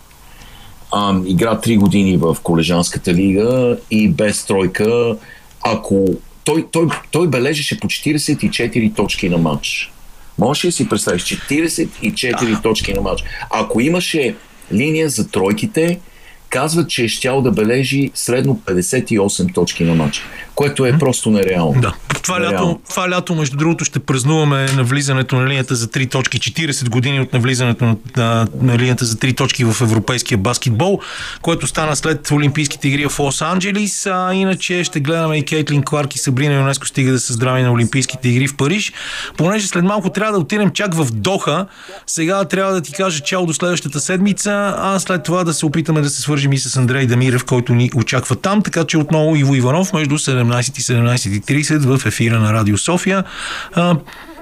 [0.93, 5.17] А, игра 3 години в колежанската лига и без тройка.
[5.61, 6.07] Ако
[6.45, 9.93] той, той, той бележеше по 44 точки на матч.
[10.39, 13.25] Може ли си представиш 44 точки на матч?
[13.51, 14.35] Ако имаше
[14.73, 16.01] линия за тройките,
[16.49, 20.23] казват, че е щял да бележи средно 58 точки на матч,
[20.59, 21.81] което е просто нереално.
[21.81, 21.95] Да.
[22.23, 26.89] Това лято, това лято, между другото, ще празнуваме навлизането на линията за 3 точки, 40
[26.89, 31.01] години от навлизането на, на, на линията за 3 точки в европейския баскетбол,
[31.43, 34.07] което стана след Олимпийските игри в Лос Анджелис.
[34.07, 37.73] А иначе ще гледаме и Кейтлин Кларк и Сабрина Юнеско стига да са здрави на
[37.73, 38.93] Олимпийските игри в Париж.
[39.37, 41.67] Понеже след малко трябва да отидем чак в Доха,
[42.07, 46.01] сега трябва да ти кажа чао до следващата седмица, а след това да се опитаме
[46.01, 49.55] да се свържим и с Андрей Дамирев, който ни очаква там, така че отново Иво
[49.55, 50.48] Иванов между 17
[50.79, 53.25] и 17.30 в ефира на Радио София.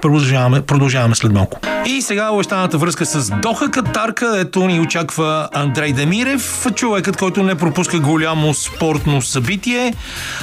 [0.01, 1.59] Продължаваме, продължаваме след малко.
[1.85, 7.55] И сега обещаната връзка с Доха Катар, където ни очаква Андрей Демирев, човекът, който не
[7.55, 9.93] пропуска голямо спортно събитие,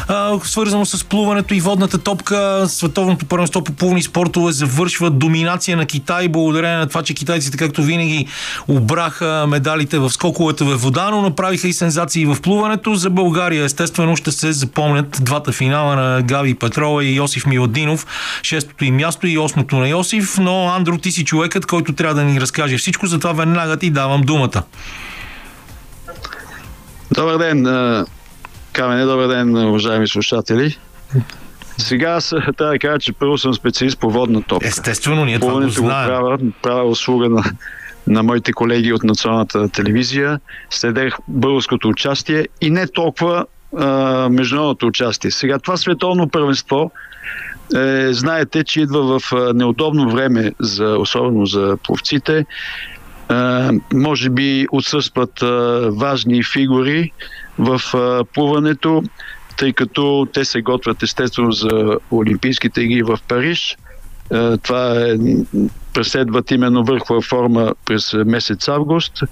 [0.09, 2.65] а, свързано с плуването и водната топка.
[2.69, 7.83] Световното първенство по плувни спортове завършва доминация на Китай, благодарение на това, че китайците, както
[7.83, 8.27] винаги,
[8.69, 12.95] обраха медалите в скоковете във вода, но направиха и сензации в плуването.
[12.95, 18.07] За България, естествено, ще се запомнят двата финала на Гави Петрова и Йосиф Миладинов,
[18.43, 22.25] шестото им място и осмото на Йосиф, но Андро, ти си човекът, който трябва да
[22.25, 24.63] ни разкаже всичко, затова веднага ти давам думата.
[27.11, 27.67] Добър ден,
[28.73, 30.79] Камене, добър ден, уважаеми слушатели.
[31.79, 34.69] Сега аз трябва да кажа, че първо съм специалист по водна топка.
[34.69, 36.09] Естествено, ние това Плуването го знаем.
[36.09, 37.45] правя, правя услуга на,
[38.07, 40.41] на моите колеги от националната телевизия.
[40.71, 43.47] Следех българското участие и не толкова
[43.79, 45.31] а, международното участие.
[45.31, 46.91] Сега това световно първенство
[47.77, 52.47] е, знаете, че идва в неудобно време, за, особено за пловците.
[53.29, 57.13] А, може би отсъстват а, важни фигури
[57.59, 59.03] в а, плуването,
[59.57, 63.77] тъй като те се готвят естествено за Олимпийските игри в Париж.
[64.33, 65.17] А, това е,
[65.95, 69.23] преследват именно върхова форма през месец август.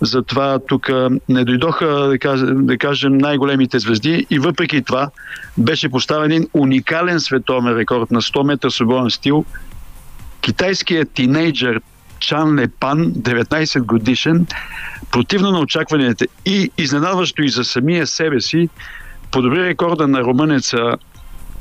[0.00, 0.90] Затова тук
[1.28, 1.86] не дойдоха,
[2.44, 5.10] да кажем, най-големите звезди и въпреки това
[5.58, 9.44] беше поставен един уникален световен рекорд на 100 метра свободен стил.
[10.40, 11.80] Китайският тинейджър
[12.18, 14.46] Чан Лепан, 19 годишен,
[15.10, 18.68] противно на очакванията и изненадващо и за самия себе си,
[19.30, 20.96] подобри рекорда на румънеца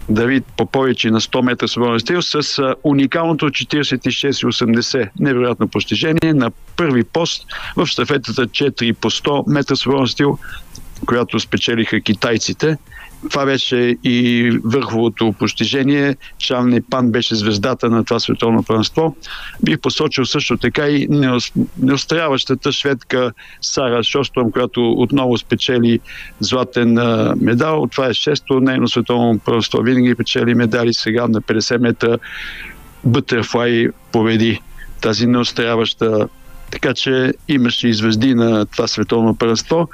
[0.10, 6.34] Давид Попович на 100 метра свободен стил с уникалното 46,80 невероятно постижение.
[6.34, 7.44] На първи пост
[7.78, 10.38] в штафетата 4 по 100 метра свободен стил,
[11.06, 12.78] която спечелиха китайците.
[13.30, 16.16] Това беше и върховото постижение.
[16.40, 19.16] Шан Непан беше звездата на това световно първенство.
[19.64, 21.08] Бих посочил също така и
[21.78, 23.32] неостаряващата шведка
[23.62, 26.00] Сара Шостром, която отново спечели
[26.40, 26.94] златен
[27.42, 27.88] медал.
[27.92, 29.82] Това е шесто нейно световно първенство.
[29.82, 32.18] Винаги печели медали сега на 50 метра.
[33.04, 34.62] Бътърфлай победи
[35.02, 36.28] тази неостаряваща.
[36.72, 39.90] Така че имаше и звезди на това световно първенство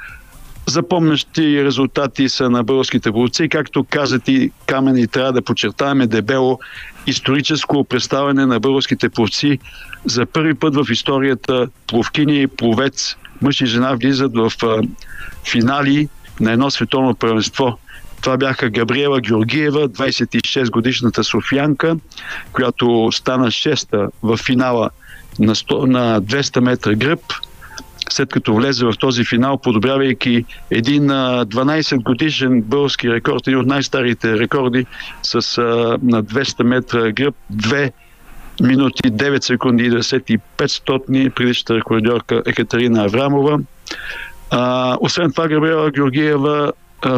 [0.66, 3.48] запомнящи резултати са на българските борци.
[3.48, 6.58] Както каза ти, Камен, и трябва да подчертаваме дебело
[7.06, 9.58] историческо представяне на българските пловци.
[10.04, 14.82] За първи път в историята пловкини и пловец, мъж и жена влизат в а,
[15.50, 16.08] финали
[16.40, 17.78] на едно световно първенство.
[18.20, 21.96] Това бяха Габриела Георгиева, 26 годишната софиянка,
[22.52, 24.90] която стана шеста в финала
[25.38, 27.20] на, 100, на 200 метра гръб
[28.12, 33.66] след като влезе в този финал, подобрявайки един а, 12 годишен български рекорд, един от
[33.66, 34.86] най-старите рекорди
[35.22, 35.34] с
[36.02, 37.92] на 200 метра гръб, 2
[38.62, 43.60] минути 9 секунди и 95 стотни, предишната рекордьорка Екатерина Аврамова.
[45.00, 46.72] Освен това, Габриела Георгиева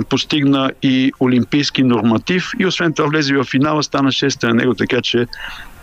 [0.09, 5.01] постигна и олимпийски норматив и освен това влезе в финала, стана 6 на него, така
[5.03, 5.27] че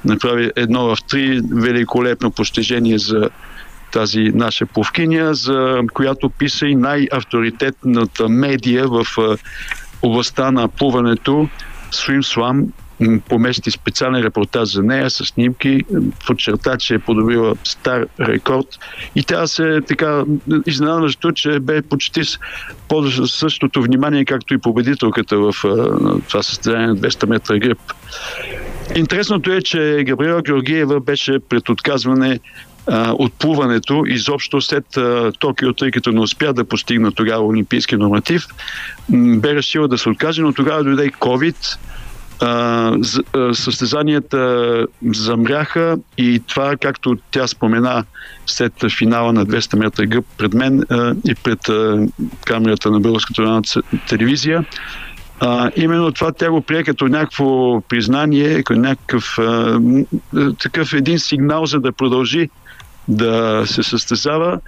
[0.05, 3.29] направи едно в три великолепно постижение за
[3.91, 9.05] тази наша пловкиня, за която писа и най-авторитетната медия в
[10.01, 11.49] областта на плуването
[11.91, 12.67] SwimSlam
[12.99, 15.81] м, помести специален репортаж за нея с снимки,
[16.27, 18.79] подчерта, че е подобрила стар рекорд
[19.15, 20.23] и тя се така
[20.65, 22.39] изненадващо, че бе почти с
[22.87, 25.53] по същото внимание, както и победителката в
[26.27, 27.79] това състезание на 200 метра гръб.
[28.95, 32.39] Интересното е, че Габриела Георгиева беше пред отказване
[32.87, 37.95] а, от плуването изобщо след а, Токио, тъй като не успя да постигна тогава олимпийски
[37.95, 38.45] норматив,
[39.09, 41.77] м, бе решила да се откаже, но тогава дойде и COVID,
[42.41, 48.03] а, з- а, състезанията замряха и това, както тя спомена
[48.45, 52.07] след финала на 200 метра гъб пред мен а, и пред а,
[52.45, 53.61] камерата на Българската
[54.09, 54.65] телевизия,
[55.43, 59.79] А, именно това тя го прие като някакво признание, като някакъв а,
[60.59, 62.49] такъв един сигнал, за да продължи
[63.07, 64.59] да се състезава.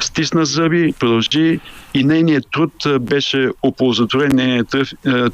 [0.00, 1.60] Стисна зъби, продължи
[1.94, 4.30] и нейният труд беше оползотворен.
[4.34, 4.76] Нейният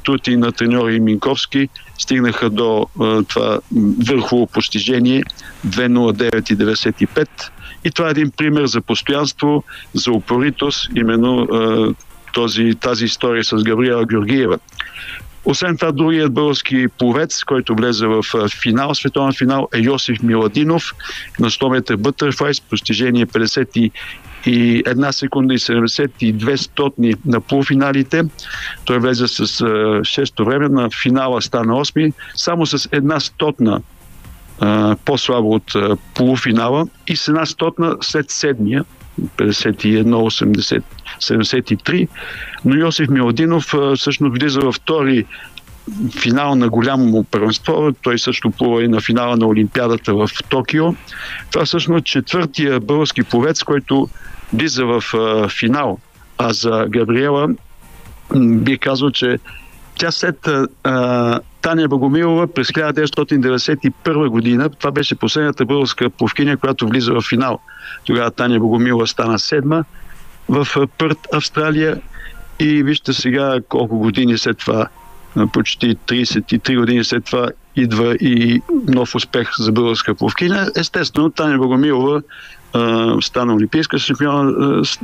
[0.05, 2.87] труд и на треньори Минковски стигнаха до
[3.29, 3.59] това
[4.07, 5.23] върхово постижение
[5.67, 7.28] 2.09.95.
[7.85, 9.65] И това е един пример за постоянство,
[9.95, 11.49] за упоритост, именно
[12.33, 14.59] този, тази история с Габриела Георгиева.
[15.47, 18.23] Освен това, другият български пловец, който влезе в
[18.62, 20.94] финал, световен финал, е Йосиф Миладинов
[21.40, 23.90] на 100 метра бътърфлай с постижение 50
[24.47, 28.23] и една секунда и 72 стотни на полуфиналите.
[28.85, 33.81] Той влезе с 6-то време, на финала стана 8 само с една стотна
[35.05, 35.73] по-слабо от
[36.14, 38.85] полуфинала и с една стотна след седмия,
[41.20, 42.09] 51-73.
[42.64, 45.26] Но Йосиф Миладинов всъщност влиза във втори
[46.20, 47.93] финал на голямо първенство.
[48.02, 50.84] Той също плува и на финала на Олимпиадата в Токио.
[51.51, 54.09] Това всъщност четвъртия български пловец, който
[54.52, 55.02] влиза в
[55.48, 55.98] финал.
[56.38, 57.48] А за Габриела
[58.36, 59.38] би казал, че
[59.98, 60.48] тя след
[60.84, 67.59] а, Таня Богомилова през 1991 година, това беше последната българска пловкиня, която влиза в финал.
[68.05, 69.84] Тогава Таня Богомилова стана седма
[70.48, 70.66] в
[70.98, 72.01] Пърт, Австралия
[72.59, 74.89] и вижте сега колко години след това,
[75.52, 80.70] почти 33 години след това идва и нов успех за българска пловкиня.
[80.77, 82.23] Естествено, Таня Богомилова
[83.20, 84.55] стана олимпийска шампион.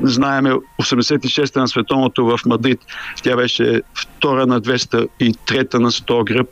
[0.03, 2.81] Знаеме 86-та на световното в Мадрид.
[3.23, 6.49] Тя беше втора на 200 и трета на 100 гръб.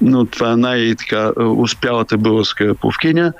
[0.00, 3.32] Но това е най-успялата българска пловкиня.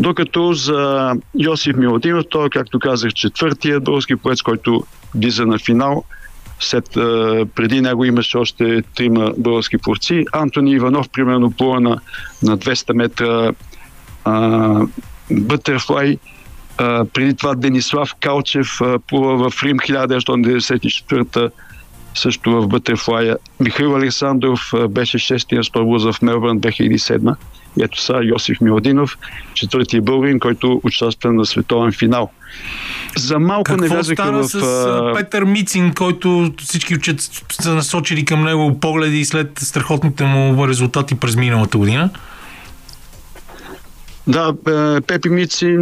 [0.00, 6.04] Докато за Йосиф Милотинов, той, както казах, четвъртия български поет, който влиза на финал.
[6.60, 6.84] След,
[7.54, 10.24] преди него имаше още трима български пловци.
[10.32, 12.00] Антони Иванов, примерно, плува на,
[12.42, 13.52] на 200 метра
[15.30, 16.18] Бътърфлай,
[17.12, 18.78] преди това Денислав Калчев
[19.08, 21.50] плува в Рим 1994
[22.14, 23.36] също в Бътърфлая.
[23.60, 27.34] Михаил Александров беше шестия сторбуз в Мелбърн 2007.
[27.80, 29.18] Ето са Йосиф Миладинов,
[29.54, 32.30] четвъртия българин, който участва на световен финал.
[33.16, 34.48] За малко Какво не влязаха стана в...
[34.48, 37.20] с Петър Мицин, който всички учат,
[37.50, 42.10] са насочили към него погледи след страхотните му резултати през миналата година?
[44.26, 45.78] Да, е, Пепи Мици,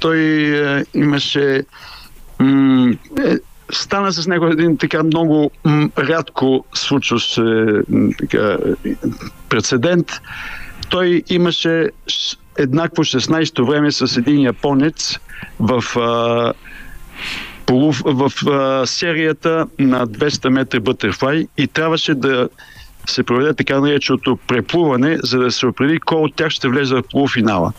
[0.00, 1.64] той е, имаше
[3.24, 3.36] е,
[3.72, 5.50] стана с него един така много
[5.98, 7.80] рядко случващ се
[8.18, 8.56] така,
[9.48, 10.12] прецедент.
[10.88, 11.90] Той имаше
[12.58, 15.18] еднакво 16-то време с един японец
[15.60, 16.52] в, а,
[17.66, 22.48] полув, в а, серията на 200 метра бътърфлай и трябваше да
[23.06, 27.02] се проведе така нареченото преплуване, за да се определи кой от тях ще влезе в
[27.10, 27.72] полуфинала.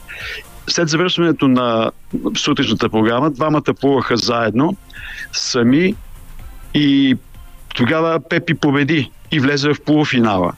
[0.67, 1.91] След завършването на
[2.37, 4.75] сутрешната програма, двамата плуваха заедно,
[5.31, 5.95] сами
[6.73, 7.17] и
[7.75, 10.53] тогава Пепи победи и влезе в полуфинала.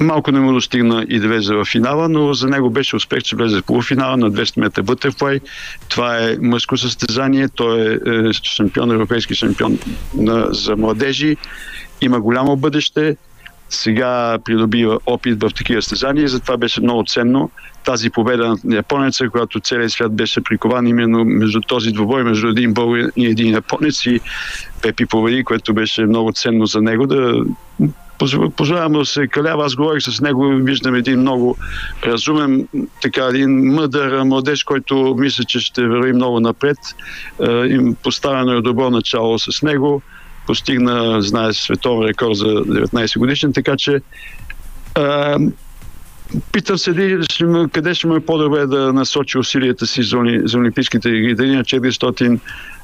[0.00, 3.36] Малко не му достигна и да влезе в финала, но за него беше успех, че
[3.36, 5.40] влезе в полуфинала на 200 метра бътърфлай.
[5.88, 9.78] Това е мъжко състезание, той е, е шампион, европейски шампион
[10.14, 11.36] на, за младежи,
[12.00, 13.16] има голямо бъдеще
[13.68, 17.50] сега придобива опит в такива състезания и затова беше много ценно
[17.84, 22.74] тази победа на японеца, когато целият свят беше прикован именно между този двобой, между един
[22.74, 24.20] българин и един японец и
[24.82, 27.44] Пепи победи, което беше много ценно за него да
[28.56, 29.64] позволявам да се калява.
[29.64, 31.56] Аз говорих с него, виждам един много
[32.04, 32.68] разумен,
[33.02, 36.78] така един мъдър младеж, който мисля, че ще върви много напред.
[37.68, 40.02] Им поставено е добро начало с него
[40.46, 44.00] постигна, знае, световен рекорд за 19 годишен, така че
[44.94, 45.38] а,
[46.52, 47.18] питам се
[47.72, 51.64] къде ще му е по-добре да насочи усилията си за, за Олимпийските игри, дали на
[51.64, 52.38] 400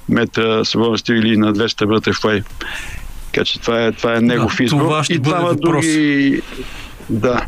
[0.08, 2.42] метра свободен стил или на 200 бътърфлай.
[3.32, 4.80] Така че това е, това е негов да, избор.
[4.80, 6.42] Това ще и двама други...
[7.10, 7.46] Да.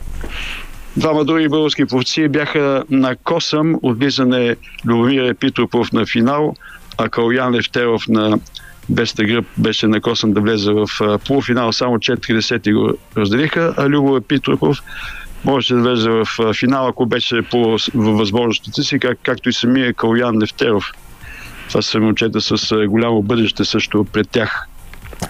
[0.97, 4.56] Двама други български пловци бяха на косъм от влизане
[4.86, 6.55] Любомир Епитропов на финал,
[6.98, 8.39] а Калян Левтеров на
[8.89, 10.87] Беста гръб беше накосан да влезе в
[11.27, 14.79] полуфинал, само 40 го разделиха, а Любо Епитропов
[15.45, 20.43] можеше да влезе в финал, ако беше по възможностите си, как, както и самия Калян
[20.43, 20.93] Левтеров.
[21.69, 24.69] Това са момчета с голямо бъдеще също пред тях.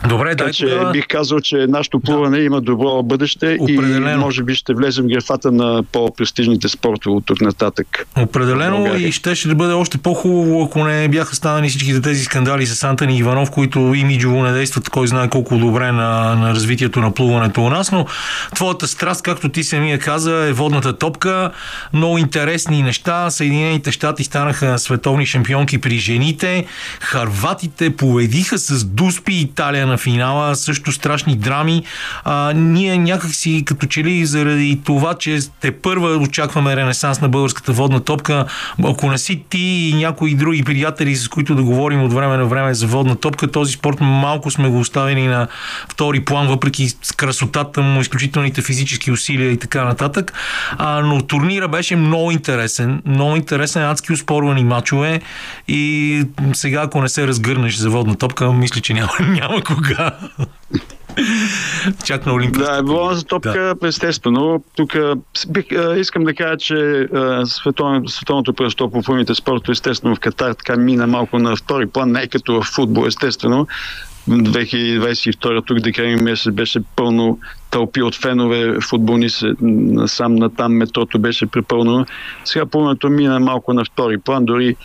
[0.09, 0.91] Добре, Така дай че тогава.
[0.91, 4.11] бих казал, че нашето плуване има добро бъдеще Определено.
[4.11, 8.07] и може би ще влезем в графата на по-престижните спортове от тук нататък.
[8.19, 12.67] Определено и ще, ще да бъде още по-хубаво, ако не бяха станали всичките тези скандали
[12.67, 17.15] с Антони Иванов, които имиджово не действат кой знае колко добре на, на развитието на
[17.15, 18.07] плуването у нас, но
[18.55, 21.51] твоята страст, както ти самия каза, е водната топка.
[21.93, 23.31] Много интересни неща.
[23.31, 26.65] Съединените щати станаха световни шампионки при жените.
[27.01, 30.57] Харватите победиха с Дуспи Италия на финала.
[30.57, 31.83] Също страшни драми.
[32.25, 37.73] А, ние някакси като че ли заради това, че те първа очакваме ренесанс на българската
[37.73, 38.45] водна топка.
[38.85, 42.45] Ако не си ти и някои други приятели, с които да говорим от време на
[42.45, 45.49] време за водна топка, този спорт малко сме го оставили на
[45.89, 50.33] втори план, въпреки красотата му, изключителните физически усилия и така нататък.
[50.79, 53.03] А, но турнира беше много интересен.
[53.07, 55.21] Много интересен, адски успорвани матчове
[55.69, 60.19] и сега, ако не се разгърнеш за водна топка, мисля, че няма, няма кога.
[62.05, 62.73] Чак на Олимпийските.
[62.73, 63.89] Да, волната топка, да.
[63.89, 64.65] естествено.
[64.77, 64.97] Тук
[65.49, 66.75] бих, а, искам да кажа, че
[67.15, 71.87] а, световно, световното пръсто по филмите спорто, естествено в Катар, така мина малко на втори
[71.87, 73.67] план, не е като в футбол, естествено.
[74.29, 77.39] 2022 тук декември месец беше пълно
[77.71, 79.47] тълпи от фенове, футболисти
[80.07, 82.07] сам на там метрото беше препълнено.
[82.45, 84.77] Сега плуването мина малко на втори план, дори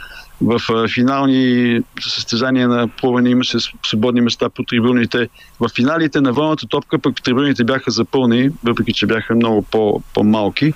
[0.41, 5.30] в финални състезания на плуване имаше свободни места по трибуните.
[5.59, 10.73] В финалите на вълната топка пък трибуните бяха запълнени, въпреки че бяха много по- по-малки.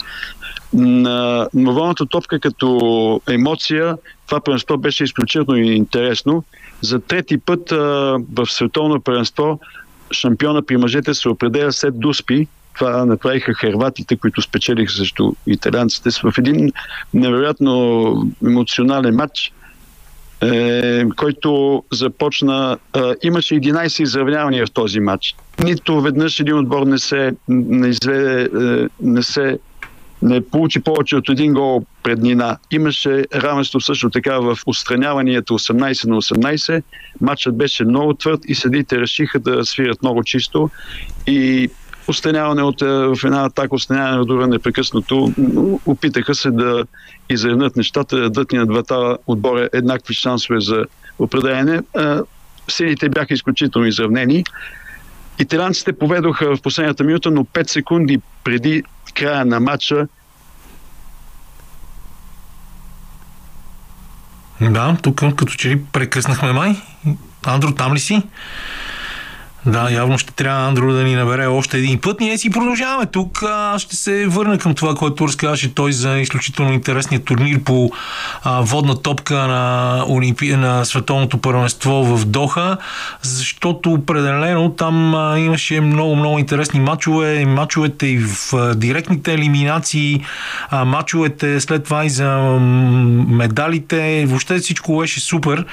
[0.74, 3.98] На, на вълната топка като емоция,
[4.28, 6.44] това първенство беше изключително интересно.
[6.82, 7.76] За трети път а,
[8.34, 9.60] в световно първенство
[10.12, 12.48] шампиона при мъжете се определя след Дуспи.
[12.73, 16.72] Това направиха херватите, които спечелиха срещу италианците в един
[17.14, 19.53] невероятно емоционален матч,
[20.41, 22.77] е, който започна.
[22.95, 25.35] Е, имаше 11 изравнявания в този матч.
[25.64, 29.60] Нито веднъж един отбор не се не, изведе, е, не се
[30.22, 32.57] не получи повече от един гол преднина.
[32.72, 36.84] Имаше равенство също така в отстраняванията 18 на 18.
[37.22, 40.69] Матчът беше много твърд и съдите решиха да свират много чисто
[41.27, 41.69] и
[42.07, 45.34] отстраняване от, в една атака, отстраняване от друга непрекъснато.
[45.86, 46.84] Опитаха се да
[47.30, 50.86] изравнят нещата, да дадат ни на двата отбора еднакви шансове за
[51.19, 51.82] определене.
[52.69, 54.44] Силите бяха изключително изравнени.
[55.40, 58.84] Италианците поведоха в последната минута, но 5 секунди преди
[59.14, 60.07] края на матча
[64.61, 66.76] Да, тук като че ли прекъснахме май.
[67.45, 68.23] Андро, там ли си?
[69.66, 72.20] Да, явно ще трябва Андро да ни набере още един път.
[72.20, 73.44] Ние си продължаваме тук.
[73.44, 77.92] Аз ще се върна към това, което разказваше той за изключително интересния турнир по
[78.44, 80.56] а, водна топка на, Олимпи...
[80.56, 82.78] на световното първенство в Доха,
[83.22, 87.46] защото определено там а, имаше много, много интересни матчове.
[87.46, 90.24] Матчовете и в а, директните елиминации,
[90.70, 92.38] а, матчовете след това и за
[93.28, 94.26] медалите.
[94.28, 95.66] Въобще всичко беше супер.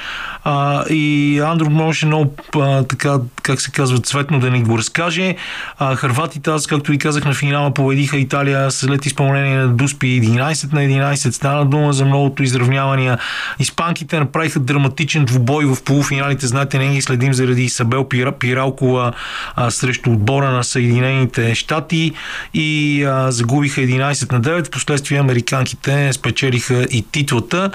[0.45, 5.35] А, и Андро можеше много а, така, как се казва, цветно да ни го разкаже.
[5.79, 10.73] А, Харватите, аз както ви казах на финала, победиха Италия след изпълнение на Дуспи 11
[10.73, 11.31] на 11.
[11.31, 13.19] Стана дума за многото изравнявания.
[13.59, 16.47] Испанките направиха драматичен двубой в полуфиналите.
[16.47, 19.13] Знаете, не ги следим заради Исабел Пиралкова
[19.57, 22.13] а, срещу отбора на Съединените щати
[22.55, 24.67] и а, загубиха 11 на 9.
[24.67, 27.71] Впоследствие американките спечелиха и титлата.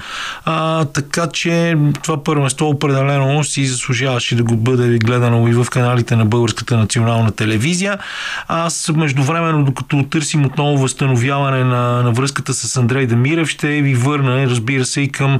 [0.46, 6.16] А, така че това първенство определено си заслужаваше да го бъде гледано и в каналите
[6.16, 7.98] на Българската национална телевизия.
[8.48, 14.46] Аз междувременно, докато търсим отново възстановяване на, на връзката с Андрей Демирев, ще ви върна,
[14.48, 15.40] разбира се, и към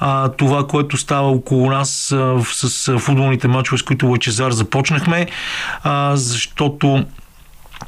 [0.00, 5.26] а, това, което става около нас а, с футболните матчове, с които Лачезар започнахме,
[5.82, 7.04] а, защото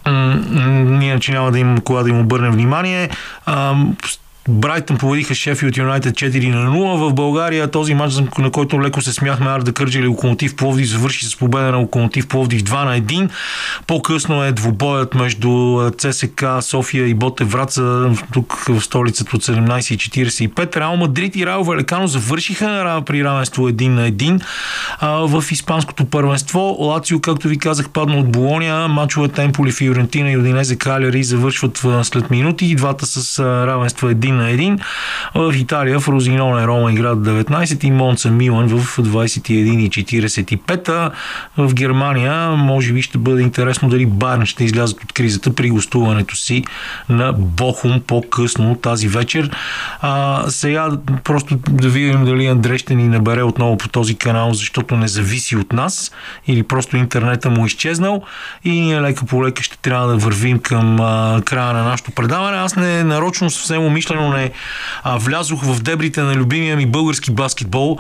[0.07, 3.11] ние че няма да имам кога да им обърнем внимание.
[3.47, 3.75] А,
[4.49, 7.09] Брайтън победиха Шефилд Юнайтед 4 на 0.
[7.09, 11.37] В България този матч, на който леко се смяхме Арда Кърджали Локомотив Пловдив, завърши с
[11.37, 13.31] победа на Локомотив Пловдив 2 на 1.
[13.87, 20.77] По-късно е двубоят между ЦСК София и Боте Враца тук в столицата от 17.45.
[20.77, 24.11] Реал Мадрид и Рао Валекано завършиха при равенство 1 на
[25.03, 26.77] 1 в испанското първенство.
[26.79, 28.89] Лацио, както ви казах, падна от Болония.
[28.89, 32.75] Мачовете Емполи, Фиорентина и Одинезе Калери завършват след минути.
[32.75, 34.81] Двата с равенство 1 на 1.
[35.35, 41.11] В Италия в Розиноне Рома играят 19 и Монца Милан в 21.45.
[41.57, 46.37] В Германия може би ще бъде интересно дали Барн ще излязат от кризата при гостуването
[46.37, 46.65] си
[47.09, 49.51] на Бохум по-късно тази вечер.
[50.01, 50.91] А, сега
[51.25, 55.57] просто да видим дали Андрей ще ни набере отново по този канал, защото не зависи
[55.57, 56.13] от нас
[56.47, 58.23] или просто интернета му е изчезнал
[58.65, 62.57] и ние лека по лека ще трябва да вървим към а, края на нашето предаване.
[62.57, 64.51] Аз не нарочно съвсем умишлено не
[65.03, 67.99] а, влязох в дебрите на любимия ми български баскетбол.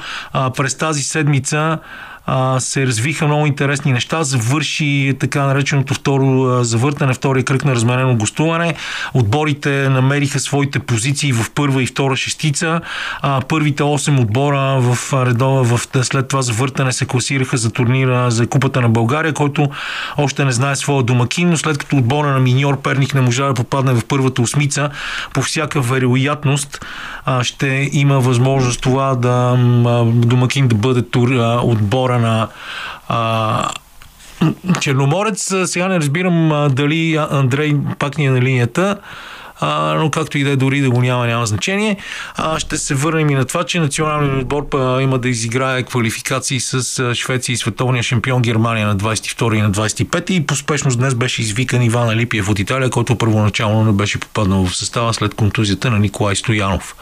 [0.56, 1.78] През тази седмица
[2.26, 4.24] а, се развиха много интересни неща.
[4.24, 8.74] Завърши така нареченото второ завъртане, втория кръг на разменено гостуване.
[9.14, 12.80] Отборите намериха своите позиции в първа и втора шестица.
[13.22, 18.46] А, първите 8 отбора в редова, в, след това завъртане се класираха за турнира за
[18.46, 19.68] Купата на България, който
[20.16, 23.54] още не знае своя домакин, но след като отбора на Миньор Перник не можа да
[23.54, 24.90] попадне в първата осмица,
[25.32, 26.86] по всяка вероятност
[27.24, 29.56] а, ще има възможност това да
[30.04, 32.48] домакин да бъде тур, а, отбора на
[33.08, 33.70] а,
[34.80, 35.54] Черноморец.
[35.64, 38.98] Сега не разбирам дали Андрей пак ни е на линията.
[39.60, 41.96] А, но както и да е, дори да го няма, няма значение.
[42.36, 46.60] А, ще се върнем и на това, че националният отбор па, има да изиграе квалификации
[46.60, 51.14] с Швеция и световния шампион Германия на 22 и на 25 и по спешност днес
[51.14, 55.90] беше извикан Иван Алипиев от Италия, който първоначално не беше попаднал в състава след контузията
[55.90, 56.96] на Николай Стоянов.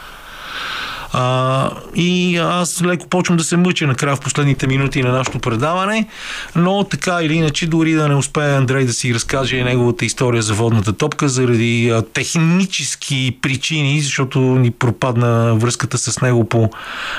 [1.13, 6.07] А, и аз леко почвам да се мъча накрая в последните минути на нашето предаване,
[6.55, 10.53] но така или иначе, дори да не успее Андрей да си разкаже неговата история за
[10.53, 16.69] водната топка заради технически причини, защото ни пропадна връзката с него по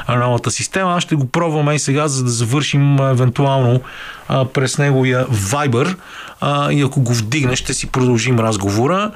[0.09, 0.97] новата система.
[0.97, 3.81] Аз ще го пробваме и сега, за да завършим евентуално
[4.29, 5.97] а, през неговия Viber
[6.41, 9.11] а, и ако го вдигне, ще си продължим разговора.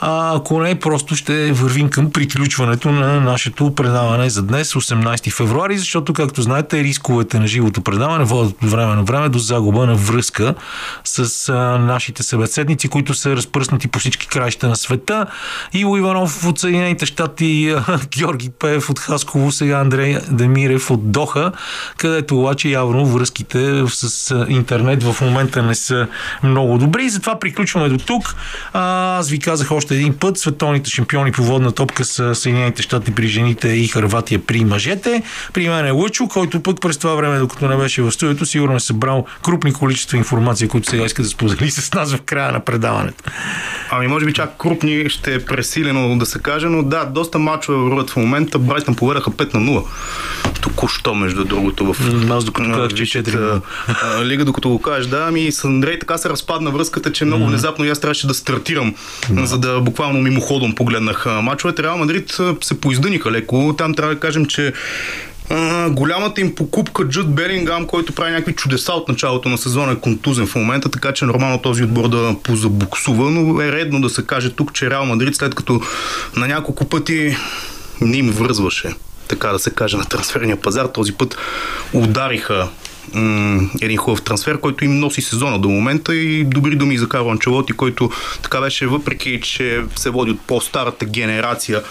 [0.00, 5.78] А, ако не, просто ще вървим към приключването на нашето предаване за днес, 18 февруари,
[5.78, 9.94] защото, както знаете, рисковете на живото предаване водят от време на време до загуба на
[9.94, 10.54] връзка
[11.04, 15.26] с а, нашите събеседници, които са разпръснати по всички краища на света.
[15.72, 17.74] Иво Иванов от Съединените щати,
[18.18, 21.52] Георги Пев от Хасково, сега Андрей Демирев от Доха,
[21.96, 26.06] където обаче явно връзките с интернет в момента не са
[26.42, 27.08] много добри.
[27.08, 28.34] Затова приключваме до тук.
[28.72, 33.26] Аз ви казах още един път, световните шампиони по водна топка са Съединените щати при
[33.26, 34.11] жените и Харватия
[34.46, 35.22] при мъжете.
[35.52, 38.76] При мен е Лъчо, който пък през това време, докато не беше в студиото, сигурно
[38.76, 42.60] е събрал крупни количества информация, които сега иска да сподели с нас в края на
[42.60, 43.24] предаването.
[43.90, 47.78] Ами, може би чак крупни ще е пресилено да се каже, но да, доста мачове
[47.78, 48.58] върват в момента.
[48.58, 49.84] Брайтън поведаха 5 на 0.
[50.60, 51.96] Току-що, между другото, в
[52.30, 53.60] Аз докато казах, че 4
[54.24, 55.06] лига, докато го кажеш.
[55.06, 58.34] Да, ами с Андрей така се разпадна връзката, че много внезапно и аз трябваше да
[58.34, 58.94] стартирам,
[59.30, 61.82] за да буквално мимоходом погледнах мачовете.
[61.82, 63.74] Реал Мадрид се поиздъниха леко.
[63.78, 64.72] Там трябва да кажем, че
[65.90, 70.46] голямата им покупка Джуд Белингам, който прави някакви чудеса от началото на сезона е контузен
[70.46, 74.50] в момента, така че нормално този отбор да позабуксува, но е редно да се каже
[74.50, 75.80] тук, че Реал Мадрид след като
[76.36, 77.36] на няколко пъти
[78.00, 78.94] не им връзваше
[79.28, 80.86] така да се каже, на трансферния пазар.
[80.86, 81.36] Този път
[81.92, 82.68] удариха
[83.14, 87.30] м- един хубав трансфер, който им носи сезона до момента и добри думи за Карло
[87.30, 88.10] Анчелоти, който
[88.42, 91.82] така беше, въпреки че се води от по-старата генерация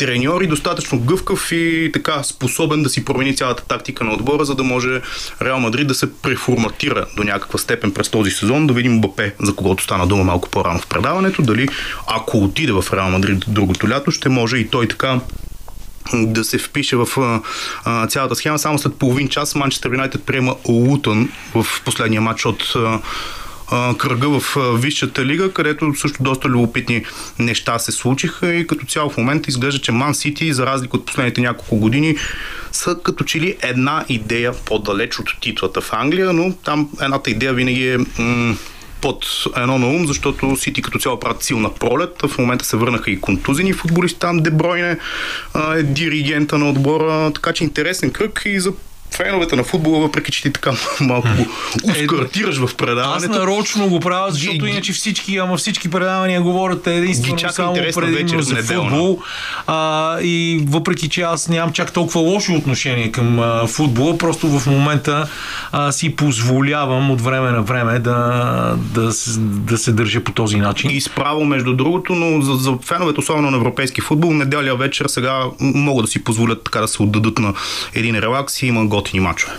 [0.00, 4.54] треньор и достатъчно гъвкав и така способен да си промени цялата тактика на отбора, за
[4.54, 5.00] да може
[5.42, 8.66] Реал Мадрид да се преформатира до някаква степен през този сезон.
[8.66, 11.68] Да видим Бапе, за когото стана дума малко по-рано в предаването, дали
[12.06, 15.20] ако отиде в Реал Мадрид другото лято, ще може и той така
[16.14, 17.08] да се впише в
[17.84, 18.58] а, цялата схема.
[18.58, 23.00] Само след половин час Манчестър Юнайтед приема Лутън в последния матч от а, а,
[23.98, 27.04] кръга в Висшата лига, където също доста любопитни
[27.38, 31.06] неща се случиха и като цяло в момента изглежда, че Ман Сити, за разлика от
[31.06, 32.16] последните няколко години,
[32.72, 37.52] са като че ли една идея по-далеч от титлата в Англия, но там едната идея
[37.52, 38.56] винаги е м-
[39.00, 39.24] под
[39.56, 42.22] едно на ум, защото Сити като цяло правят силна пролет.
[42.22, 44.98] В момента се върнаха и контузени футболисти там, Дебройне
[45.76, 48.72] е диригента на отбора, така че интересен кръг и за
[49.14, 51.28] феновете на футбола, въпреки че ти така малко
[51.84, 53.32] ускартираш в предаването.
[53.32, 57.74] Аз нарочно го правя, защото ги, иначе всички, ама всички предавания говорят единствено ги само
[57.74, 59.20] предимно за футбол.
[59.66, 64.66] А, и въпреки, че аз нямам чак толкова лошо отношение към а, футбола, просто в
[64.66, 65.28] момента
[65.72, 70.90] а, си позволявам от време на време да, да, да се държа по този начин.
[70.90, 75.44] И справо, между другото, но за, за феновете, особено на европейски футбол, неделя вечер сега
[75.60, 77.54] могат да си позволят така да се отдадат на
[77.94, 79.52] един релакс и има готини мачове.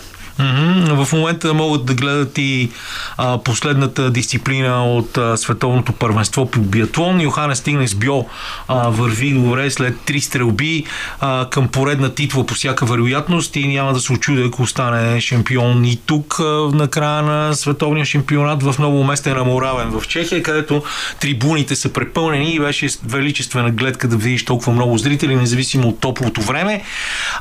[0.92, 2.70] В момента могат да гледат и
[3.16, 7.20] а, последната дисциплина от а, световното първенство по биатлон.
[7.20, 8.24] Йоханес Стигнес Био
[8.68, 10.84] а, върви добре след три стрелби
[11.20, 15.84] а, към поредна титла по всяка вероятност и няма да се очуди, ако стане шампион
[15.84, 20.42] и тук а, на края на световния шампионат в много местен на Моравен в Чехия,
[20.42, 20.82] където
[21.20, 26.40] трибуните са препълнени и беше величествена гледка да видиш толкова много зрители, независимо от топлото
[26.40, 26.82] време.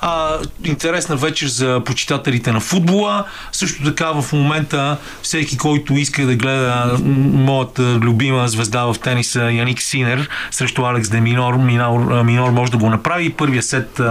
[0.01, 2.59] А, интересна вечер за почитателите на
[2.91, 3.25] футбола.
[3.51, 6.97] Също така в момента всеки, който иска да гледа
[7.33, 12.89] моята любима звезда в тениса Яник Синер срещу Алекс Деминор, Минор, Минор може да го
[12.89, 13.33] направи.
[13.33, 14.01] Първият сет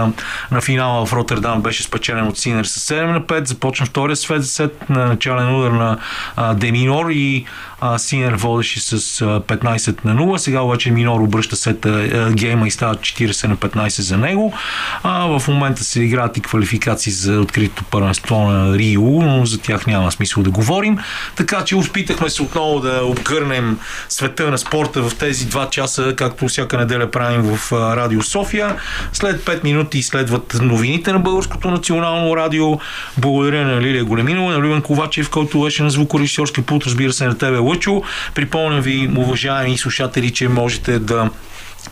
[0.51, 3.47] на финала в Роттердам беше спечелен от Синер с 7 на 5.
[3.47, 5.97] Започна втория свет сет на начален удар на
[6.53, 7.45] Деминор и
[7.97, 10.37] Синер водеше с 15 на 0.
[10.37, 14.53] Сега обаче Минор обръща сета гейма и става 40 на 15 за него.
[15.03, 19.87] А, в момента се играят и квалификации за открито първенство на Рио, но за тях
[19.87, 20.97] няма смисъл да говорим.
[21.35, 23.79] Така че успитахме се отново да обгърнем
[24.09, 28.75] света на спорта в тези два часа, както всяка неделя правим в Радио София.
[29.13, 32.79] След 5 минути следват новините на Българското национално радио.
[33.17, 37.37] Благодаря на Лилия Големинова, на Любен Ковачев, който беше на звукорежисьорски пулт, разбира се на
[37.37, 38.03] тебе Лъчо.
[38.35, 41.29] Припомням ви, уважаеми слушатели, че можете да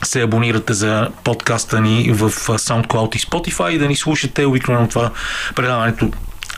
[0.03, 4.45] се абонирате за подкаста ни в SoundCloud и Spotify и да ни слушате.
[4.45, 5.11] Обикновено това
[5.55, 6.11] предаването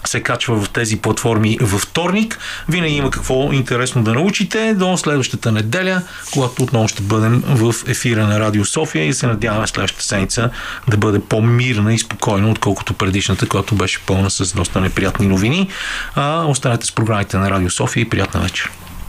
[0.07, 2.39] се качва в тези платформи във вторник.
[2.69, 6.01] Винаги има какво интересно да научите до следващата неделя,
[6.33, 10.49] когато отново ще бъдем в ефира на Радио София и се надяваме следващата седмица
[10.87, 15.69] да бъде по-мирна и спокойна, отколкото предишната, която беше пълна с доста неприятни новини.
[16.15, 18.71] А, останете с програмите на Радио София и приятна вечер.